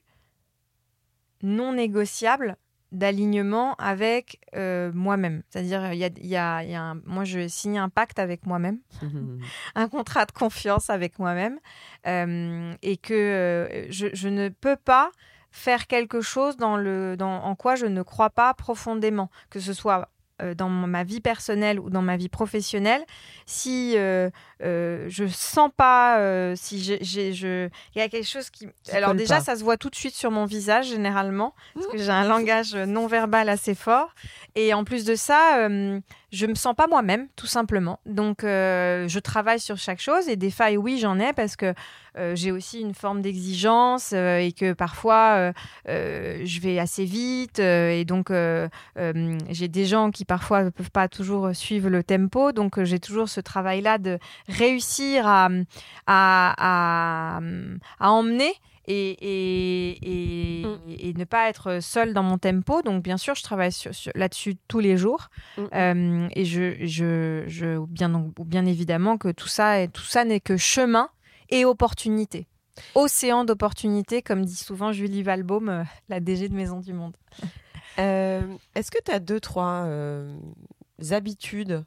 [1.43, 2.57] non négociable
[2.91, 5.43] d'alignement avec euh, moi-même.
[5.49, 8.45] C'est-à-dire, il y a, y a, y a un, moi, je signe un pacte avec
[8.45, 8.79] moi-même,
[9.75, 11.59] un contrat de confiance avec moi-même,
[12.07, 15.11] euh, et que euh, je, je, ne peux pas
[15.51, 19.73] faire quelque chose dans le, dans, en quoi je ne crois pas profondément, que ce
[19.73, 20.09] soit
[20.57, 23.05] dans ma vie personnelle ou dans ma vie professionnelle,
[23.45, 23.95] si
[24.61, 28.67] euh, euh, je sens pas, euh, si j'ai, je, il y a quelque chose qui.
[28.91, 32.09] Alors déjà, ça se voit tout de suite sur mon visage généralement, parce que j'ai
[32.09, 34.13] un langage non verbal assez fort,
[34.55, 35.67] et en plus de ça,
[36.35, 37.99] je me sens pas moi-même, tout simplement.
[38.05, 41.73] Donc, euh, je travaille sur chaque chose et des failles, oui, j'en ai parce que
[42.17, 45.51] euh, j'ai aussi une forme d'exigence euh, et que parfois
[45.85, 48.31] je vais assez vite et donc
[49.49, 52.51] j'ai des gens qui parfois ne peuvent pas toujours suivre le tempo.
[52.51, 55.49] Donc, j'ai toujours ce travail-là de réussir à,
[56.07, 57.39] à, à,
[57.99, 58.53] à emmener
[58.87, 60.89] et, mm.
[60.99, 62.81] et, ne pas être seule dans mon tempo.
[62.81, 63.71] Donc, bien sûr, je travaille
[64.15, 65.29] là-dessus tous les jours.
[65.57, 65.63] Mm.
[65.73, 70.39] Euh, et je, je, je bien, donc, bien évidemment que tout ça, tout ça n'est
[70.39, 71.09] que chemin
[71.49, 72.47] et opportunité.
[72.93, 77.15] Océan d'opportunités, comme dit souvent Julie Valbaum, euh, la DG de Maison du Monde.
[77.99, 78.41] Euh,
[78.75, 79.87] est-ce que tu as deux, trois
[81.11, 81.85] habitudes,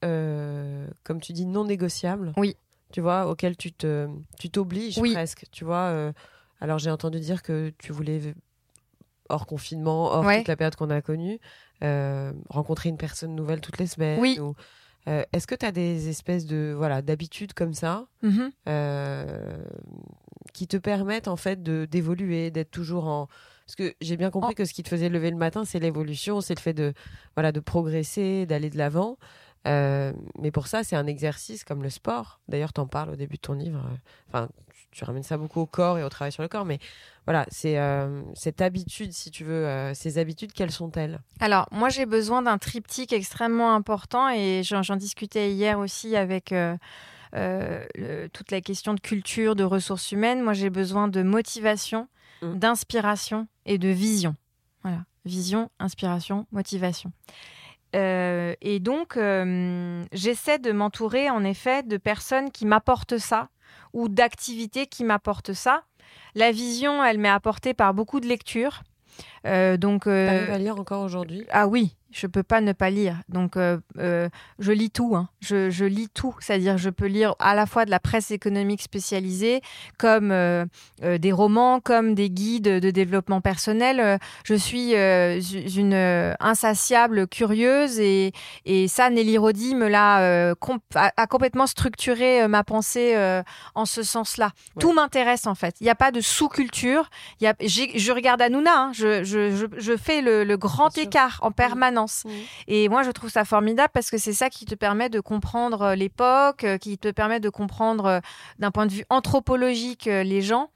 [0.00, 2.56] comme tu dis, non négociables Oui.
[2.92, 5.46] Tu vois, auxquelles tu te, tu t'obliges presque.
[5.50, 6.12] Tu vois,
[6.60, 8.34] alors j'ai entendu dire que tu voulais,
[9.28, 11.38] hors confinement, hors toute la période qu'on a connue,
[11.84, 14.20] euh, rencontrer une personne nouvelle toutes les semaines.
[14.20, 14.38] Oui.
[15.08, 18.50] Euh, est-ce que tu as des espèces de voilà d'habitudes comme ça mm-hmm.
[18.68, 19.56] euh,
[20.52, 23.28] qui te permettent en fait de d'évoluer, d'être toujours en
[23.66, 26.40] parce que j'ai bien compris que ce qui te faisait lever le matin, c'est l'évolution,
[26.40, 26.92] c'est le fait de
[27.36, 29.16] voilà de progresser, d'aller de l'avant.
[29.66, 32.40] Mais pour ça, c'est un exercice comme le sport.
[32.48, 33.82] D'ailleurs, tu en parles au début de ton livre.
[34.28, 34.48] Enfin,
[34.96, 36.64] tu ramènes ça beaucoup au corps et au travail sur le corps.
[36.64, 36.78] Mais
[37.26, 41.20] voilà, c'est euh, cette habitude, si tu veux, euh, ces habitudes, quelles sont-elles?
[41.40, 46.76] Alors, moi, j'ai besoin d'un triptyque extrêmement important et j'en discutais hier aussi avec euh,
[48.32, 50.40] toute la question de culture, de ressources humaines.
[50.40, 52.08] Moi, j'ai besoin de motivation,
[52.40, 52.54] mmh.
[52.54, 54.34] d'inspiration et de vision.
[54.82, 57.12] Voilà, vision, inspiration, motivation.
[57.92, 59.18] Et donc,
[60.12, 63.48] j'essaie de m'entourer en effet de personnes qui m'apportent ça
[63.92, 65.82] ou d'activités qui m'apportent ça.
[66.34, 68.82] La vision, elle m'est apportée par beaucoup de lectures.
[69.46, 71.46] Euh, donc, euh, à lire encore aujourd'hui?
[71.50, 73.20] Ah oui, je peux pas ne pas lire.
[73.28, 75.14] Donc, euh, euh, je lis tout.
[75.16, 75.28] Hein.
[75.40, 76.34] Je, je, lis tout.
[76.40, 79.60] C'est-à-dire, je peux lire à la fois de la presse économique spécialisée,
[79.98, 80.64] comme euh,
[81.02, 84.18] des romans, comme des guides de développement personnel.
[84.44, 88.32] Je suis une insatiable curieuse et,
[88.64, 90.52] et ça, Nelly Rodi me l'a
[90.94, 93.14] a, complètement structuré ma pensée
[93.74, 94.52] en ce sens-là.
[94.80, 95.74] Tout m'intéresse en fait.
[95.80, 97.10] Il n'y a pas de sous-culture.
[97.40, 98.76] Je regarde Hanouna.
[98.76, 98.92] Hein.
[98.94, 102.05] Je, je, je, fais le, le grand écart en permanence.
[102.06, 102.30] Mmh.
[102.68, 105.82] Et moi, je trouve ça formidable parce que c'est ça qui te permet de comprendre
[105.82, 108.20] euh, l'époque, euh, qui te permet de comprendre euh,
[108.58, 110.70] d'un point de vue anthropologique les gens.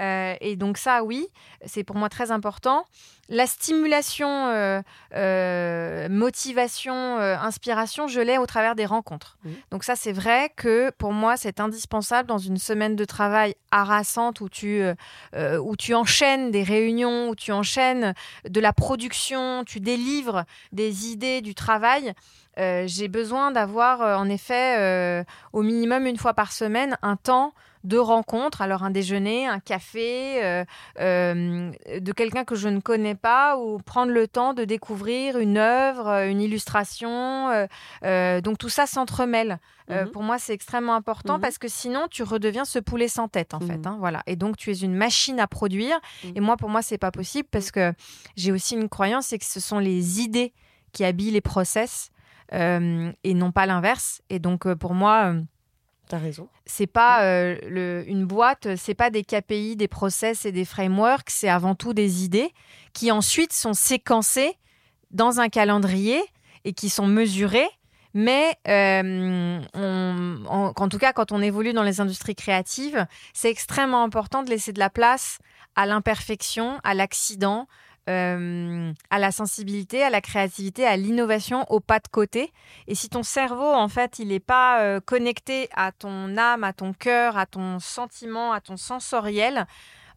[0.00, 1.26] Euh, et donc ça, oui,
[1.64, 2.86] c'est pour moi très important.
[3.28, 4.82] La stimulation, euh,
[5.14, 9.38] euh, motivation, inspiration, je l'ai au travers des rencontres.
[9.70, 14.40] Donc ça, c'est vrai que pour moi, c'est indispensable dans une semaine de travail harassante
[14.40, 14.82] où tu,
[15.34, 18.12] où tu enchaînes des réunions, où tu enchaînes
[18.48, 22.12] de la production, tu délivres des idées du travail.
[22.58, 28.62] j'ai besoin d'avoir en effet au minimum une fois par semaine un temps de rencontres,
[28.62, 30.64] alors un déjeuner, un café, euh,
[31.00, 35.58] euh, de quelqu'un que je ne connais pas, ou prendre le temps de découvrir une
[35.58, 37.50] œuvre, euh, une illustration.
[38.02, 39.58] donc tout ça s'entremêle.
[39.88, 40.10] Mhm.
[40.10, 41.40] pour moi, c'est extrêmement important mhm.
[41.40, 43.78] parce que sinon, tu redeviens ce poulet sans tête, en fait.
[43.78, 43.86] Mhm.
[43.86, 44.22] Hein, voilà.
[44.26, 45.98] Et donc, tu es une machine à produire.
[46.34, 47.92] Et moi, pour moi, c'est pas possible parce que
[48.36, 50.54] j'ai aussi une croyance, c'est que ce sont les idées
[50.92, 52.10] qui habillent les process
[52.52, 54.22] et non pas l'inverse.
[54.30, 55.34] Et donc, pour moi,
[56.12, 56.20] T'as.
[56.66, 61.48] C'est pas euh, une boîte, c'est pas des KPI, des process et des frameworks, c'est
[61.48, 62.52] avant tout des idées
[62.92, 64.58] qui ensuite sont séquencées
[65.10, 66.22] dans un calendrier
[66.64, 67.68] et qui sont mesurés.
[68.12, 74.42] Mais euh, en tout cas, quand on évolue dans les industries créatives, c'est extrêmement important
[74.42, 75.38] de laisser de la place
[75.76, 77.68] à l'imperfection, à l'accident,
[78.10, 82.52] euh, à la sensibilité, à la créativité, à l'innovation, au pas de côté.
[82.88, 86.72] Et si ton cerveau, en fait, il n'est pas euh, connecté à ton âme, à
[86.72, 89.66] ton cœur, à ton sentiment, à ton sensoriel,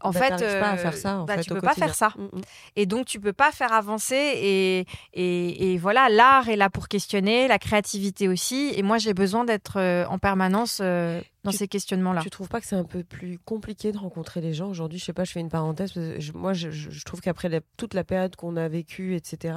[0.01, 1.95] en Bah, fait, pas à euh, faire ça, en bah, fait, tu peux pas faire
[1.95, 2.10] ça.
[2.17, 2.41] Mm, mm.
[2.75, 4.15] Et donc, tu peux pas faire avancer.
[4.15, 8.71] Et, et, et voilà, l'art est là pour questionner, la créativité aussi.
[8.75, 12.21] Et moi, j'ai besoin d'être euh, en permanence euh, dans Tu- ces questionnements-là.
[12.21, 14.67] Tu trouves pas que c'est un peu plus compliqué de rencontrer les gens?
[14.69, 15.93] Aujourd'hui Je sais pas, je fais une parenthèse.
[15.93, 16.69] parce que je- moi, je,
[17.03, 19.55] trouve qu'après toute la période qu'on a vécue, etc.,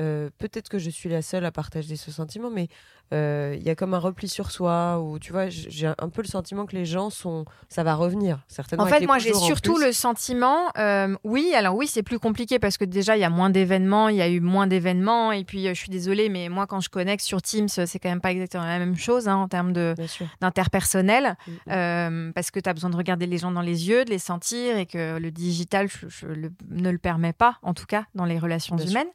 [0.00, 3.70] euh, peut-être que je suis la seule à partager ce sentiment, mais euh, il y
[3.70, 6.74] a comme un repli sur soi, où tu vois, j'ai un peu le sentiment que
[6.74, 7.44] les gens sont.
[7.68, 8.84] Ça va revenir, certainement.
[8.84, 12.76] En fait, moi, j'ai surtout le sentiment, euh, oui, alors oui, c'est plus compliqué parce
[12.78, 15.66] que déjà, il y a moins d'événements, il y a eu moins d'événements, et puis
[15.68, 18.32] euh, je suis désolée, mais moi, quand je connecte sur Teams, c'est quand même pas
[18.32, 19.94] exactement la même chose hein, en termes de
[20.40, 21.56] d'interpersonnel, Mm, mm.
[21.70, 24.18] euh, parce que tu as besoin de regarder les gens dans les yeux, de les
[24.18, 28.04] sentir, et que le digital je- je le- ne le permet pas, en tout cas,
[28.14, 29.08] dans les relations Bien humaines.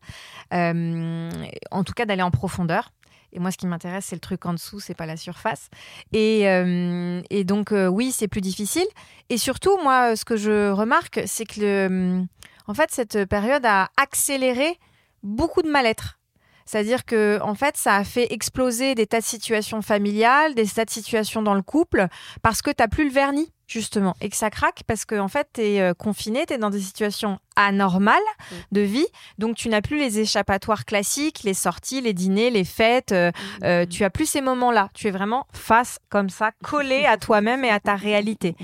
[0.53, 1.29] Euh,
[1.71, 2.91] en tout cas, d'aller en profondeur.
[3.33, 5.69] Et moi, ce qui m'intéresse, c'est le truc en dessous, c'est pas la surface.
[6.13, 8.87] Et, euh, donc, euh, oui, c'est plus difficile.
[9.29, 12.21] Et surtout, moi, ce que je remarque, c'est que,
[12.67, 14.79] en fait, cette période a accéléré
[15.23, 16.17] beaucoup de mal-être.
[16.65, 20.85] C'est-à-dire que, en fait, ça a fait exploser des tas de situations familiales, des tas
[20.85, 22.07] de situations dans le couple,
[22.41, 25.27] parce que tu n'as plus le vernis, justement, et que ça craque parce que, en
[25.27, 28.17] fait, tu es confiné, tu es dans des situations anormales
[28.51, 28.55] Mm.
[28.71, 33.11] de vie, donc tu n'as plus les échappatoires classiques, les sorties, les dîners, les fêtes,
[33.11, 33.31] euh,
[33.63, 34.89] euh, tu as plus ces moments-là.
[34.93, 38.55] Tu es vraiment face comme ça, collé à toi-même et à ta réalité.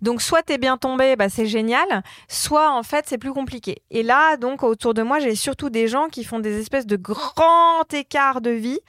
[0.00, 3.82] Donc soit tu es bien tombé, bah, c'est génial, soit en fait c'est plus compliqué.
[3.90, 6.96] Et là, donc autour de moi, j'ai surtout des gens qui font des espèces de
[6.96, 8.80] grands écarts de vie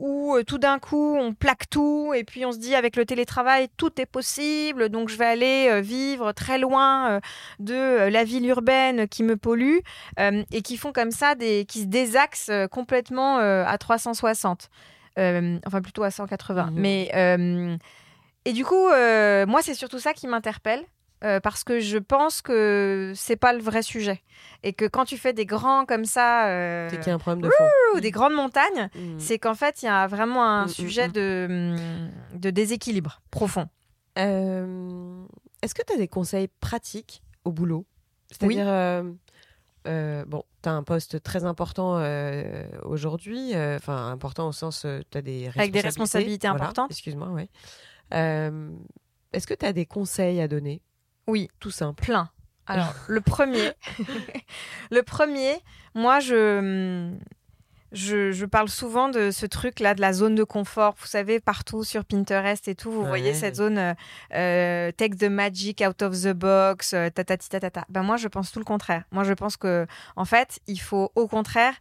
[0.00, 3.04] où euh, tout d'un coup on plaque tout et puis on se dit avec le
[3.04, 7.20] télétravail tout est possible, donc je vais aller euh, vivre très loin euh,
[7.58, 9.78] de la ville urbaine qui me pollue
[10.18, 14.70] et qui font comme ça des qui se désaxent complètement à 360.
[15.18, 16.70] Euh, enfin plutôt à 180.
[16.70, 16.72] Mhm.
[16.74, 17.78] Mais
[18.46, 20.84] et du coup, moi c'est surtout ça qui m'interpelle.
[21.22, 24.22] Euh, parce que je pense que c'est pas le vrai sujet
[24.62, 27.18] et que quand tu fais des grands comme ça euh, C'est qu'il y a un
[27.18, 27.64] problème de fond.
[27.94, 29.18] ou des grandes montagnes Mm.
[29.18, 31.12] c'est qu'en fait il y a vraiment un Mm, mm, sujet mm.
[31.12, 33.68] de, de déséquilibre profond
[34.18, 35.22] Euh,
[35.62, 37.84] Est-ce que tu as des conseils pratiques au boulot?
[38.30, 38.66] C'est-à-dire,
[39.86, 41.94] euh, bon, tu as un poste très important
[42.84, 45.60] aujourd'hui, enfin important au sens, tu as des responsabilités.
[45.60, 46.90] Avec des responsabilités Voilà, importantes.
[46.90, 47.28] Excuse-moi.
[48.14, 48.70] Euh,
[49.32, 50.80] Est-ce que tu as des conseils à donner?
[51.30, 51.48] Oui.
[51.60, 52.02] Tout simple.
[52.04, 52.28] plein
[52.66, 53.72] alors le premier
[54.90, 55.54] le premier
[55.94, 57.10] moi je
[57.92, 60.94] je, je parle souvent de ce truc-là, de la zone de confort.
[61.00, 63.08] Vous savez, partout sur Pinterest et tout, vous Ouais.
[63.08, 63.94] voyez cette zone euh,
[64.34, 67.84] euh, take the magic out of the box, euh, tatati tatata.
[67.88, 69.02] Ben moi, je pense tout le contraire.
[69.10, 71.74] Moi, je pense que, en fait, il faut au contraire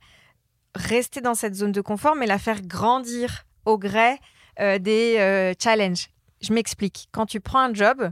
[0.74, 4.18] rester dans cette zone de confort, mais la faire grandir au gré
[4.60, 6.08] euh, des euh, challenges.
[6.42, 7.08] Je m'explique.
[7.12, 8.10] Quand tu prends un job,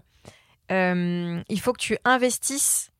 [0.71, 2.91] euh, il faut que tu investisses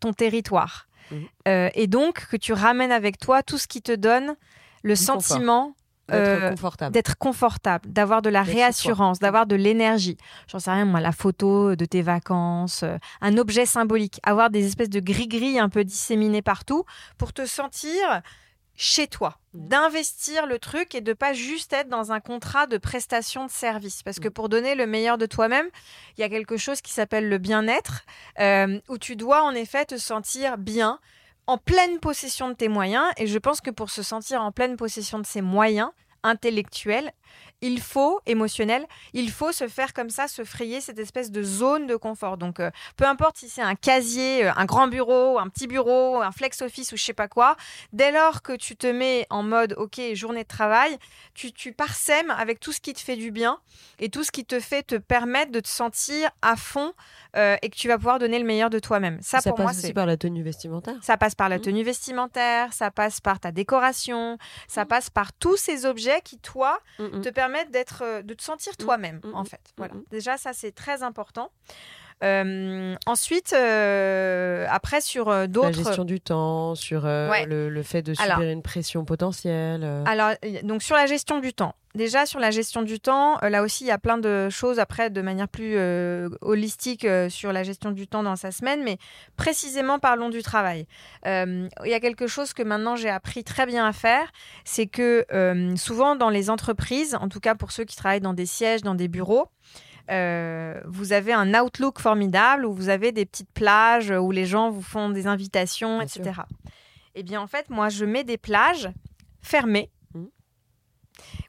[0.00, 0.88] ton territoire.
[1.10, 1.26] Mhm.
[1.48, 4.36] Euh, et donc que tu ramènes avec toi tout ce qui te donne
[4.82, 5.74] le Du sentiment
[6.08, 6.92] D'être euh, confortable.
[6.92, 10.16] d'être confortable, d'avoir de la réassurance, d'avoir de l'énergie.
[10.46, 12.84] J'en sais rien, moi, la photo de tes vacances,
[13.20, 16.84] un objet symbolique, avoir des espèces de gris-gris un peu disséminés partout
[17.18, 18.22] pour te sentir
[18.76, 19.68] chez toi, Mhm.
[19.68, 24.02] d'investir le truc et de pas juste être dans un contrat de prestation de service.
[24.02, 24.34] Parce que Mhm.
[24.34, 25.68] pour donner le meilleur de toi-même,
[26.16, 28.02] il y a quelque chose qui s'appelle le bien-être,
[28.38, 30.98] euh, où tu dois en effet te sentir bien,
[31.46, 33.06] en pleine possession de tes moyens.
[33.16, 35.90] Et je pense que pour se sentir en pleine possession de ses moyens
[36.26, 37.12] intellectuels,
[37.62, 41.86] il faut, émotionnel, il faut se faire comme ça, se frayer cette espèce de zone
[41.86, 42.36] de confort.
[42.36, 46.20] Donc, euh, peu importe si c'est un casier, euh, un grand bureau, un petit bureau,
[46.20, 47.56] un flex office ou je sais pas quoi,
[47.94, 50.98] dès lors que tu te mets en mode, OK, journée de travail,
[51.34, 53.58] tu, tu parsèmes avec tout ce qui te fait du bien
[54.00, 56.92] et tout ce qui te fait te permettre de te sentir à fond
[57.36, 59.18] euh, et que tu vas pouvoir donner le meilleur de toi-même.
[59.22, 60.96] Ça, Ça pour passe moi, aussi par la tenue vestimentaire.
[61.02, 61.62] Ça passe par la Mhm.
[61.62, 64.36] tenue vestimentaire, ça passe par ta décoration,
[64.68, 64.88] ça Mhm.
[64.88, 67.20] passe par tous ces objets qui, toi, Mm, mm.
[67.22, 69.34] te permettent d'être, euh, de te sentir toi-même, Mhm.
[69.34, 69.60] en fait.
[69.76, 69.94] Voilà.
[70.10, 71.50] Déjà, ça, c'est très important.
[72.22, 75.68] Ensuite, après, sur d'autres.
[75.68, 79.84] La gestion du temps, sur le, le, fait de subir une pression potentielle.
[80.06, 81.74] Alors, donc sur la gestion du temps.
[81.94, 85.08] Déjà sur la gestion du temps, là aussi il y a plein de choses après
[85.08, 85.78] de manière plus
[86.42, 88.98] holistique sur la gestion du temps dans sa semaine, mais
[89.36, 90.86] précisément parlons du travail.
[91.24, 94.30] Il y a quelque chose que maintenant j'ai appris très bien à faire,
[94.64, 95.24] c'est que
[95.76, 98.94] souvent dans les entreprises, en tout cas pour ceux qui travaillent dans des sièges, dans
[98.94, 99.48] des bureaux,
[100.10, 104.70] euh, vous avez un outlook formidable où vous avez des petites plages où les gens
[104.70, 106.42] vous font des invitations, etc.
[107.14, 108.90] Eh bien, en fait, moi, je mets des plages
[109.42, 110.24] fermées mmh.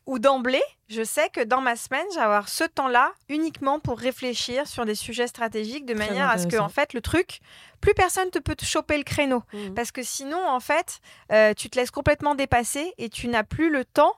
[0.05, 3.99] où d'emblée, je sais que dans ma semaine, je vais avoir ce temps-là uniquement pour
[3.99, 7.41] réfléchir sur des sujets stratégiques de manière à ce que, en fait, le truc,
[7.81, 9.43] plus personne ne peut te choper le créneau.
[9.53, 9.73] Mmh.
[9.75, 10.99] Parce que sinon, en fait,
[11.31, 14.15] euh, tu te laisses complètement dépasser et tu n'as plus le temps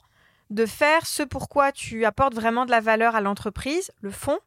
[0.49, 4.39] de faire ce pourquoi tu apportes vraiment de la valeur à l'entreprise, le fond.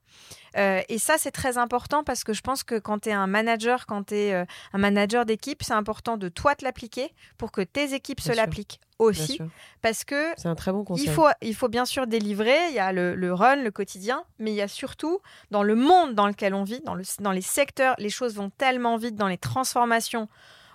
[0.57, 3.27] Euh, et ça, c'est très important parce que je pense que quand tu es un
[3.27, 7.53] manager, quand tu es euh, un manager d'équipe, c'est important de toi te l'appliquer pour
[7.53, 9.41] que tes équipes se l'appliquent aussi.
[9.81, 11.07] Parce que c'est un très bon conseil.
[11.07, 14.25] Il faut, il faut bien sûr délivrer, il y a le, le, run, le quotidien,
[14.39, 17.33] mais il y a surtout dans le monde dans lequel on vit, dans, le, dans
[17.33, 20.29] les secteurs, les choses vont tellement vite, dans les transformations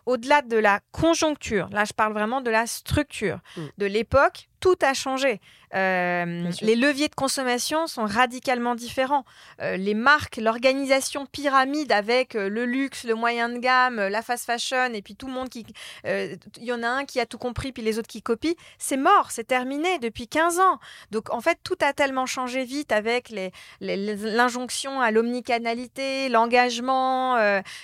[0.07, 3.61] au-delà de la conjoncture, là je parle vraiment de la structure, mm.
[3.77, 5.39] de l'époque, tout a changé.
[5.75, 9.25] Euh, les leviers de consommation sont radicalement différents.
[9.61, 14.45] Euh, les marques, l'organisation pyramide avec euh, le luxe, le moyen de gamme, la fast
[14.45, 15.65] fashion, et puis tout le monde qui...
[16.05, 18.53] Il y en a un qui a tout compris, puis les autres qui copient.
[18.77, 20.79] C'est mort, c'est terminé depuis 15 ans.
[21.11, 23.33] Donc en fait, tout a tellement changé vite avec
[23.81, 27.37] l'injonction à l'omnicanalité, l'engagement.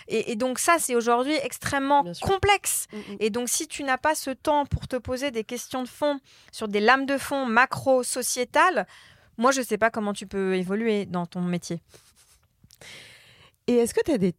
[0.07, 2.87] Et, donc ça, c'est aujourd'hui extrêmement complexe.
[2.91, 3.17] Mm, mm.
[3.19, 6.19] Et donc si tu n'as pas ce temps pour te poser des questions de fond
[6.51, 8.87] sur des lames de fond macro-sociétales,
[9.37, 11.81] moi, je ne sais pas comment tu peux évoluer dans ton métier.
[13.67, 14.35] Et est-ce que tu as des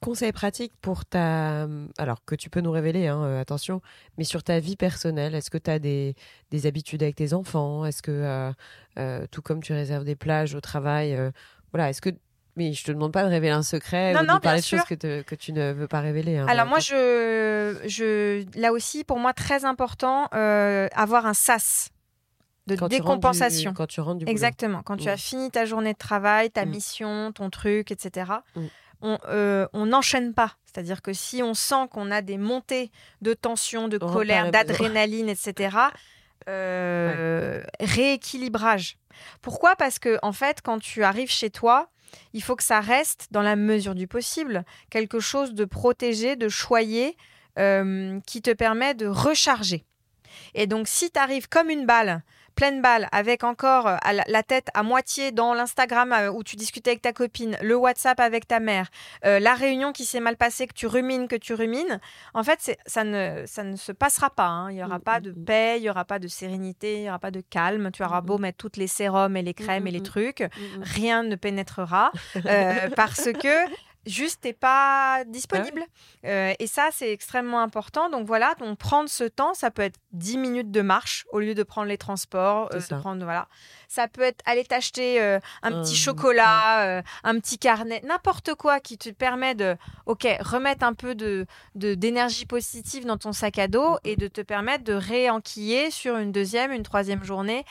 [0.00, 1.66] conseils pratiques pour ta...
[1.98, 3.82] Alors, que tu peux nous révéler, hein, euh, attention,
[4.16, 6.14] mais sur ta vie personnelle, est-ce que tu as des,
[6.64, 7.84] habitudes avec tes enfants?
[7.84, 8.52] Est-ce que, euh,
[8.98, 11.18] euh, tout comme tu réserves des plages au travail,
[11.72, 12.10] voilà, est-ce que
[12.58, 15.22] mais je te demande pas de révéler un secret ou de parler de choses que,
[15.22, 16.36] que, tu ne veux pas révéler.
[16.36, 21.90] Hein, Alors moi, je, je, là aussi, pour moi, très important, avoir un SAS
[22.66, 23.72] de décompensation.
[23.72, 24.82] quand tu rentres du Exactement.
[24.82, 26.70] Quand tu as fini ta journée de travail, ta mm.
[26.70, 28.32] mission, ton truc, etc.
[28.54, 28.66] Mm.
[29.72, 30.56] On n'enchaîne pas.
[30.64, 32.90] C'est-à-dire que si on sent qu'on a des montées
[33.22, 35.76] de tension, de colère, d'adrénaline, etc.,
[36.48, 38.96] euh, rééquilibrage.
[39.42, 39.76] Pourquoi?
[39.76, 41.90] Parce que en fait, quand tu arrives chez toi,
[42.32, 46.48] il faut que ça reste, dans la mesure du possible, quelque chose de protégé, de
[46.48, 47.16] choyé,
[47.58, 49.84] euh, qui te permet de recharger.
[50.54, 52.22] Et donc, si tu arrives comme une balle,
[52.58, 56.90] pleine balle, avec encore euh, la tête à moitié dans l'Instagram euh, où tu discutais
[56.90, 58.88] avec ta copine, le WhatsApp avec ta mère,
[59.24, 62.00] euh, la réunion qui s'est mal passée, que tu rumines, que tu rumines,
[62.34, 64.48] en fait, ça ne, ça ne se passera pas.
[64.48, 64.72] Hein.
[64.72, 65.44] Il n'y aura mm, pas mm, de mm.
[65.44, 67.92] paix, il n'y aura pas de sérénité, il n'y aura pas de calme.
[67.92, 70.42] Tu auras beau mettre toutes les sérums et les crèmes et les trucs,
[70.82, 72.10] rien ne pénétrera
[72.96, 73.70] parce que
[74.08, 75.84] juste t'es pas disponible.
[76.24, 78.10] et ça, c'est extrêmement important.
[78.10, 81.54] Donc voilà, donc prendre ce temps, ça peut être 10 minutes de marche au lieu
[81.54, 83.48] de prendre les transports, euh, de prendre voilà.
[83.88, 88.80] Ça peut être aller t'acheter euh, un petit chocolat, euh, un petit carnet, n'importe quoi
[88.80, 93.68] qui te permet de OK, remettre un peu de d'énergie positive dans ton sac à
[93.68, 97.64] dos et de te permettre de réenquiller sur une deuxième, une troisième journée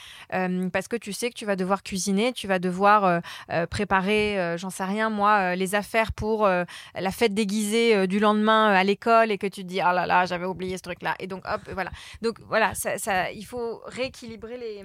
[0.71, 3.21] parce que tu sais que tu vas devoir cuisiner, tu vas devoir
[3.69, 9.31] préparer j'en sais rien moi les affaires pour la fête déguisée du lendemain à l'école
[9.31, 11.43] et que tu te dis ah là là, j'avais oublié ce truc là et donc
[11.45, 11.91] hop voilà.
[12.21, 14.83] Donc voilà, ça, il faut rééquilibrer les,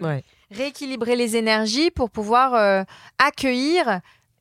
[0.50, 2.84] rééquilibrer les énergies pour pouvoir euh,
[3.18, 4.00] accueillir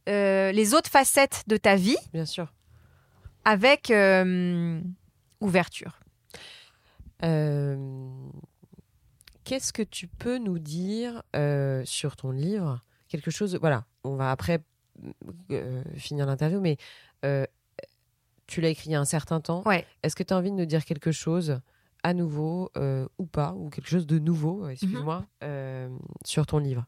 [0.10, 1.98] euh, les autres facettes de ta vie.
[2.14, 2.52] Bien sûr.
[3.46, 4.82] Avec euh,
[5.40, 6.00] ouverture.
[9.44, 11.24] Qu'est-ce que tu peux nous dire
[11.86, 12.82] sur ton livre?
[13.10, 13.58] Quelque chose.
[13.60, 14.60] Voilà, on va après
[15.96, 16.78] finir l'interview, mais
[18.52, 19.64] tu l'as écrit il y a un certain temps.
[19.66, 19.86] Ouais.
[20.04, 21.62] Est-ce que tu as envie de nous dire quelque chose
[22.04, 25.26] à nouveau euh, ou pas, ou quelque chose de nouveau, euh, excuse-moi, mhm.
[25.44, 25.90] euh,
[26.26, 26.86] sur ton livre?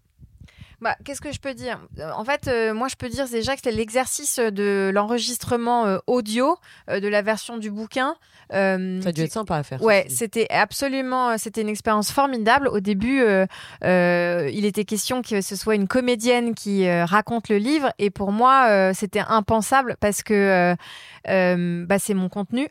[0.83, 1.79] Bah, Qu'est-ce que je peux dire?
[2.15, 6.57] En fait, moi, je peux dire déjà que c'est l'exercice de l'enregistrement audio
[6.89, 8.15] de la version du bouquin.
[8.51, 9.81] ça a dû être sympa à faire.
[9.81, 12.67] Ouais, c'était absolument, c'était une expérience formidable.
[12.67, 13.23] Au début,
[13.81, 18.93] il était question que ce soit une comédienne qui raconte le livre, et pour moi,
[18.93, 20.75] c'était impensable parce que
[21.29, 22.67] euh, bah, c'est mon contenu.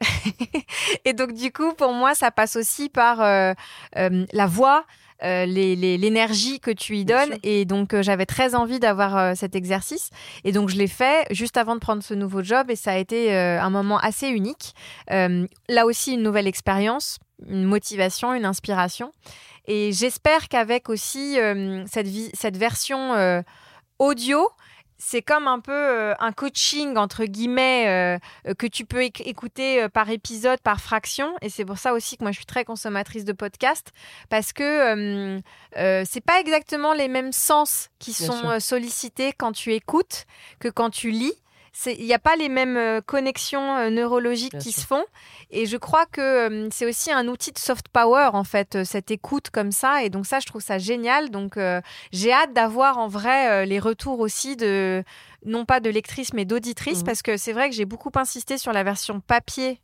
[1.04, 3.54] et donc, du coup, pour moi, ça passe aussi par euh,
[3.96, 4.84] euh, la voix,
[5.22, 7.36] l'énergie que tu y donnes.
[7.42, 10.10] Et donc, j'avais très envie d'avoir cet exercice.
[10.44, 12.70] Et donc, je l'ai fait juste avant de prendre ce nouveau job.
[12.70, 14.74] Et ça a été un moment assez unique.
[15.08, 19.12] là aussi, une nouvelle expérience, une motivation, une inspiration.
[19.66, 21.38] Et j'espère qu'avec aussi
[21.86, 23.42] cette, cette version
[23.98, 24.48] audio,
[25.04, 29.88] c'est comme un peu euh, un coaching entre guillemets euh, euh, que tu peux écouter
[29.88, 31.34] par épisode, par fraction.
[31.42, 33.90] Et c'est pour ça aussi que moi je suis très consommatrice de podcasts
[34.30, 35.42] parce que
[35.74, 40.24] c'est pas exactement les mêmes sens qui sont sollicités quand tu écoutes
[40.60, 41.34] que quand tu lis
[41.86, 45.04] il n'y a pas les mêmes euh, connexions euh, neurologiques qui se font.
[45.50, 49.10] Et je crois que euh, c'est aussi un outil de soft power, en fait, cette
[49.10, 50.04] écoute comme ça.
[50.04, 51.30] Et donc ça, je trouve ça génial.
[51.30, 51.58] Donc
[52.12, 55.02] j'ai hâte d'avoir en vrai les retours aussi de,
[55.44, 57.04] non pas de lectrices, mais d'auditrices, mmh.
[57.04, 59.80] parce que c'est vrai que j'ai beaucoup insisté sur la version papier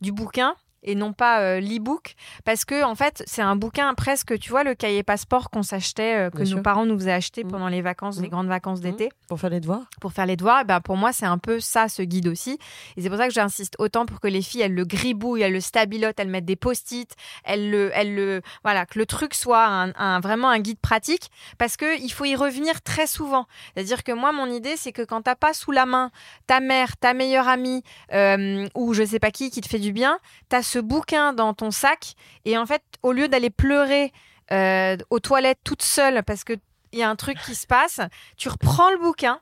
[0.00, 2.14] du bouquin et non pas euh, l'e-book.
[2.44, 6.16] Parce que en fait c'est un bouquin presque tu vois le cahier passeport qu'on s'achetait
[6.16, 7.48] euh, que nos parents nous faisaient acheter mmh.
[7.48, 8.30] pendant les vacances les mmh.
[8.30, 8.82] grandes vacances mmh.
[8.82, 9.84] d'été pour faire les devoirs.
[10.00, 12.58] Pour faire les devoirs ben pour moi c'est un peu ça ce guide aussi.
[12.96, 15.52] Et c'est pour ça que j'insiste autant pour que les filles elles le gribouillent elles
[15.52, 17.14] le stabilotent elles mettent des post-it
[17.44, 21.30] elles le elles le voilà que le truc soit un, vraiment un guide pratique.
[21.58, 23.46] Parce que il faut y revenir très souvent.
[23.74, 26.10] C'est à dire que moi mon idée c'est que quand t'as pas sous la main
[26.46, 29.92] ta mère ta meilleure amie euh, ou je sais pas qui qui te fait du
[29.92, 30.18] bien
[30.48, 32.14] t'as ce bouquin dans ton sac
[32.44, 34.12] et en fait, au lieu d'aller pleurer
[34.52, 36.54] euh, aux toilettes toute seule parce que
[36.92, 38.00] il y a un truc qui se passe,
[38.36, 39.40] tu reprends le bouquin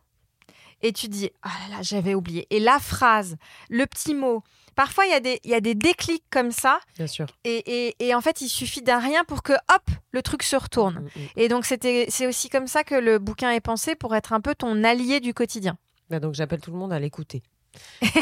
[0.82, 3.36] et tu dis ah là là j'avais oublié et la phrase,
[3.68, 4.42] le petit mot.
[4.74, 6.80] Parfois il y a des il y a des déclics comme ça.
[6.96, 7.26] Bien sûr.
[7.44, 10.94] Et, et, en fait il suffit d'un rien pour que hop le truc se retourne.
[10.94, 11.28] Mm, mm, mm.
[11.36, 14.40] Et donc c'était c'est aussi comme ça que le bouquin est pensé pour être un
[14.40, 15.76] peu ton allié du quotidien.
[16.10, 17.42] Bah, donc j'appelle tout le monde à l'écouter.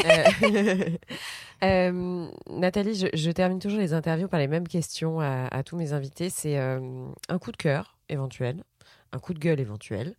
[0.03, 0.89] Euh,
[1.63, 6.29] euh, Nathalie, je, termine toujours les interviews par les mêmes questions à, tous mes invités.
[6.29, 8.63] C'est euh, un coup de cœur éventuel,
[9.11, 10.15] un coup de gueule éventuel,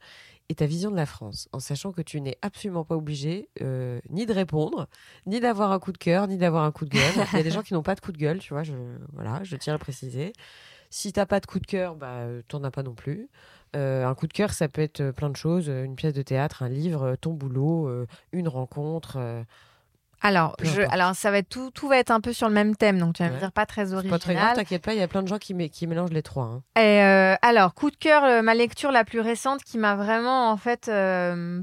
[0.49, 3.51] et ta vision de la France, en sachant que tu n'es absolument pas obligé
[4.09, 4.89] ni de répondre,
[5.27, 7.27] ni d'avoir un coup de cœur, ni d'avoir un coup de gueule.
[7.33, 8.63] Il y a des gens qui n'ont pas de coup de gueule, tu vois.
[8.63, 8.73] Je,
[9.13, 10.33] voilà, je tiens à préciser.
[10.91, 13.29] Si t'as pas de coup de cœur, bah, t'en as pas non plus.
[13.77, 16.15] Euh, un coup de cœur, ça peut être euh, plein de choses, euh, une pièce
[16.15, 17.91] de théâtre, un livre, ton boulot,
[18.33, 19.19] une rencontre.
[20.21, 22.75] Alors, je, alors ça va être tout, tout va être un peu sur le même
[22.75, 24.11] thème, donc tu vas me dire pas très original.
[24.11, 26.23] Pas très grave, t'inquiète pas, il y a plein de gens qui, qui mélangent les
[26.23, 26.61] trois.
[26.77, 26.81] Hein.
[26.81, 27.01] Et
[27.43, 30.91] alors, coup de cœur, ma lecture la plus récente qui m'a vraiment en fait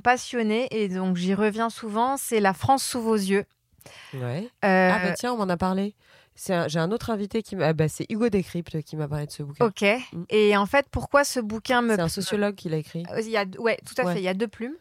[0.03, 3.45] passionnée et donc j'y reviens souvent, c'est La France sous vos yeux.
[4.13, 4.47] Ouais.
[4.61, 5.95] ah bah tiens, on m'en a parlé.
[6.36, 7.73] J'ai un autre invité qui m'a.
[7.73, 9.65] Bah, c'est Hugo Décrypte qui m'a parlé de ce bouquin.
[9.65, 9.81] Ok.
[9.81, 10.23] Mm.
[10.29, 11.95] Et en fait, pourquoi ce bouquin me.
[11.95, 13.03] C'est un sociologue qui l'a écrit.
[13.11, 14.19] Euh, il y a, ouais, tout à fait.
[14.19, 14.75] Il y a deux plumes.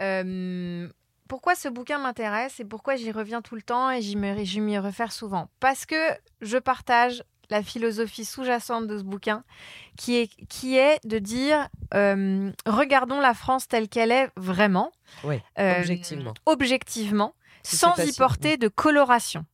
[0.00, 0.88] Euh,
[1.28, 5.12] pourquoi ce bouquin m'intéresse et pourquoi j'y reviens tout le temps et j'y m'y refaire
[5.12, 5.48] souvent?
[5.60, 5.96] Parce que
[6.40, 9.42] je partage la philosophie sous-jacente de ce bouquin,
[9.96, 14.92] qui est, qui est de dire euh, regardons la France telle qu'elle est vraiment.
[15.24, 16.34] Oui, objectivement.
[16.44, 19.46] Objectivement, sans y porter de coloration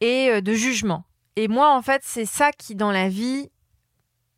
[0.00, 1.04] et euh, de jugement.
[1.36, 3.50] Et moi, en fait, c'est ça qui, dans la vie,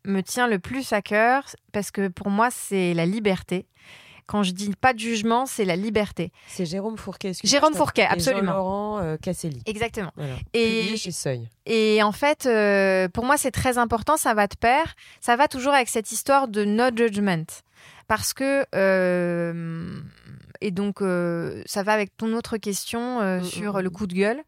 [0.05, 3.67] me tient le plus à cœur, parce que pour moi, c'est la liberté.
[4.25, 6.33] Quand je dis pas de jugement, c'est la liberté.
[6.47, 7.31] C'est Jérôme Fourquet.
[7.45, 8.53] Jérôme Fourquet, absolument.
[8.53, 9.61] Laurent euh, Casselli.
[9.65, 10.11] Exactement.
[10.53, 11.47] Et chez Seuil.
[11.65, 14.17] Et en fait, euh, pour moi, c'est très important.
[14.17, 14.95] Ça va de pair.
[15.21, 17.45] Ça va toujours avec cette histoire de no judgment,
[18.07, 18.65] parce que
[20.61, 23.93] et donc euh, ça va avec ton autre question euh, mm, sur mm, le mm.
[23.93, 24.43] coup de gueule,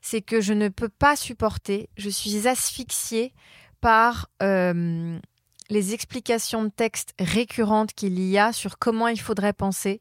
[0.00, 3.32] c'est que je ne peux pas supporter, je suis asphyxiée
[3.80, 5.18] par euh,
[5.70, 10.00] les explications de texte récurrentes qu'il y a sur comment il faudrait penser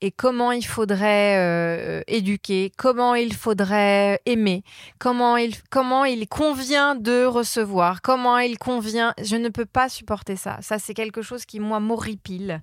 [0.00, 4.62] et comment il faudrait euh, éduquer, comment il faudrait aimer,
[4.98, 9.14] comment il, comment il convient de recevoir, comment il convient.
[9.22, 10.58] Je ne peux pas supporter ça.
[10.60, 12.60] Ça, c'est quelque chose qui, moi, m'horripile,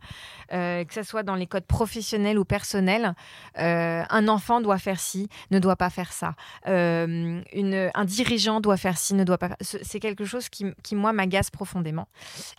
[0.54, 3.14] euh, que ce soit dans les codes professionnels ou personnels.
[3.60, 6.36] Euh, un enfant doit faire ci, ne doit pas faire ça.
[6.66, 9.58] une, un dirigeant doit faire ci, ne doit pas faire...
[9.62, 12.08] C'est quelque chose qui, qui moi, m'agace profondément.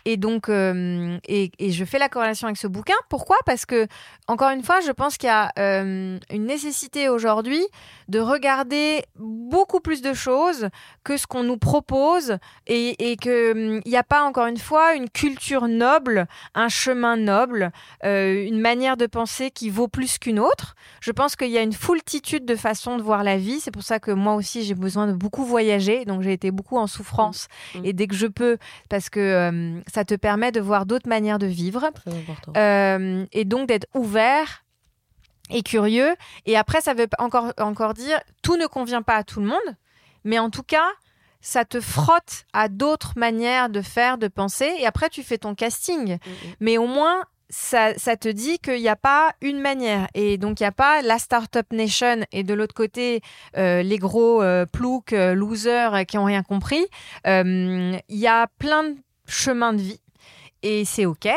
[0.05, 2.95] Et donc, et, et je fais la corrélation avec ce bouquin.
[3.09, 3.37] Pourquoi?
[3.47, 3.87] Parce que,
[4.27, 7.65] encore une fois, je pense qu'il y a euh, une nécessité aujourd'hui
[8.09, 10.69] de regarder beaucoup plus de choses
[11.05, 15.69] que ce qu'on nous propose et, qu'il n'y a pas, encore une fois, une culture
[15.69, 17.73] noble, un chemin noble,
[18.05, 20.75] euh, une manière de penser qui vaut plus qu'une autre.
[21.01, 23.61] Je pense qu'il y a une foultitude de façons de voir la vie.
[23.61, 26.05] C'est pour ça que moi aussi, j'ai besoin de beaucoup voyager.
[26.05, 27.49] Donc, j'ai été beaucoup en souffrance.
[27.75, 27.79] Mmh.
[27.79, 27.85] Mmh.
[27.87, 28.59] Et dès que je peux,
[28.89, 31.91] parce que euh, ça te permet de voir d'autres manières de vivre.
[33.33, 34.63] et donc, d'être ouvert
[35.51, 36.15] et curieux.
[36.47, 39.77] Et après, ça veut encore, encore dire, tout ne convient pas à tout le monde,
[40.25, 40.89] mais en tout cas,
[41.41, 45.55] ça te frotte à d'autres manières de faire, de penser, et après tu fais ton
[45.55, 46.19] casting.
[46.61, 50.09] Mais au moins, ça, te dit qu'il n'y a pas une manière.
[50.15, 53.21] Et donc, il n'y a pas la Startup Nation et de l'autre côté,
[53.59, 56.87] euh, les gros euh, ploucs, euh, losers euh, qui ont rien compris.
[57.27, 58.97] Il y a plein de
[59.27, 60.01] chemins de vie
[60.63, 61.29] et c'est OK.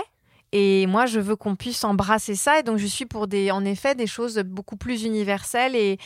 [0.54, 2.60] Et moi, je veux qu'on puisse embrasser ça.
[2.60, 5.98] Et donc, je suis pour des, en effet, des choses beaucoup plus universelles et,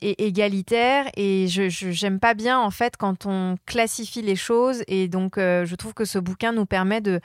[0.00, 1.10] égalitaires.
[1.18, 4.82] Et je, j'aime pas bien, en fait, quand on classifie les choses.
[4.88, 7.20] Et donc, je trouve que ce bouquin nous permet de.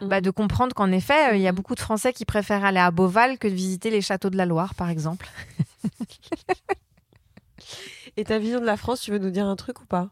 [0.00, 2.78] Bah, de comprendre qu'en effet, euh, il y a beaucoup de Français qui préfèrent aller
[2.80, 5.28] à Beauval que de visiter les châteaux de la Loire, par exemple.
[8.16, 10.08] Et ta vision de la France, tu veux nous dire un truc ou pas?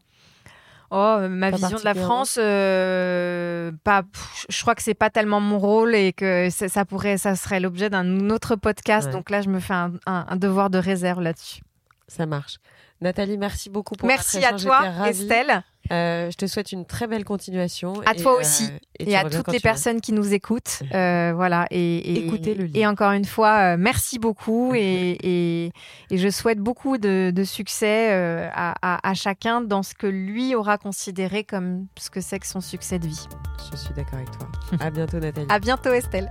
[0.91, 1.95] Oh, euh, ma Pas vision de la.
[1.95, 6.85] France, euh, pas, pff, je crois que c'est pas tellement mon rôle et que ça,
[6.85, 9.07] pourrait, ça serait l'objet d'un autre podcast.
[9.09, 9.13] Ouais.
[9.13, 11.63] Donc là, je me fais un, un- un devoir de réserve là-dessus.
[12.07, 12.59] Ça marche.
[13.01, 14.85] Nathalie, merci beaucoup pour Merci à toi.
[15.09, 17.95] Estelle, Euh, je te souhaite une très belle continuation.
[18.07, 18.71] À et, toi euh, aussi.
[18.99, 19.61] et, tu et à toutes les veux.
[19.61, 20.83] personnes qui nous écoutent.
[20.95, 21.67] Euh, voilà.
[21.71, 22.77] Et, et, Écoutez le livre.
[22.79, 25.73] Et encore une fois, euh, merci beaucoup et,
[26.11, 30.55] je souhaite beaucoup de, de succès euh, à, à- à chacun dans ce que lui
[30.55, 33.27] aura considéré comme ce que c'est que son succès de vie.
[33.73, 34.49] Je suis d'accord avec toi.
[34.81, 35.47] À bientôt, Nathalie.
[35.51, 36.29] À bientôt, Estelle.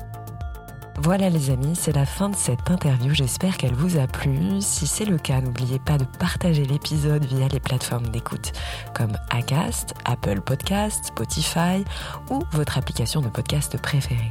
[0.99, 3.13] Voilà les amis, c'est la fin de cette interview.
[3.13, 4.61] J'espère qu'elle vous a plu.
[4.61, 8.53] Si c'est le cas, n'oubliez pas de partager l'épisode via les plateformes d'écoute
[8.93, 11.83] comme Acast, Apple Podcast, Spotify
[12.29, 14.29] ou votre application de podcast préférée.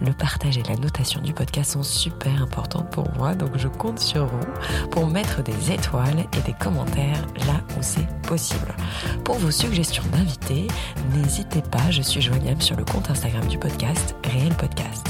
[0.00, 3.98] Le partage et la notation du podcast sont super importantes pour moi, donc je compte
[3.98, 8.74] sur vous pour mettre des étoiles et des commentaires là où c'est possible.
[9.24, 10.68] Pour vos suggestions d'invités,
[11.14, 15.08] n'hésitez pas, je suis joignable sur le compte Instagram du podcast, Réel Podcast.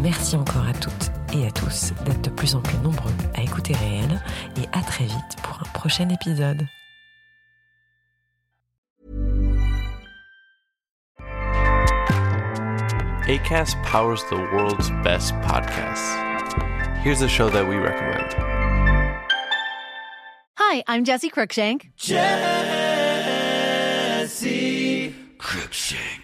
[0.00, 3.74] Merci encore à toutes et à tous d'être de plus en plus nombreux à écouter
[3.74, 4.22] Réel
[4.56, 6.66] et à très vite pour un prochain épisode.
[13.26, 16.14] ACAST powers the world's best podcasts.
[17.02, 18.34] Here's a show that we recommend.
[20.58, 21.90] Hi, I'm Jesse Cruikshank.
[21.96, 22.24] Jesse
[25.38, 26.23] Cruikshank.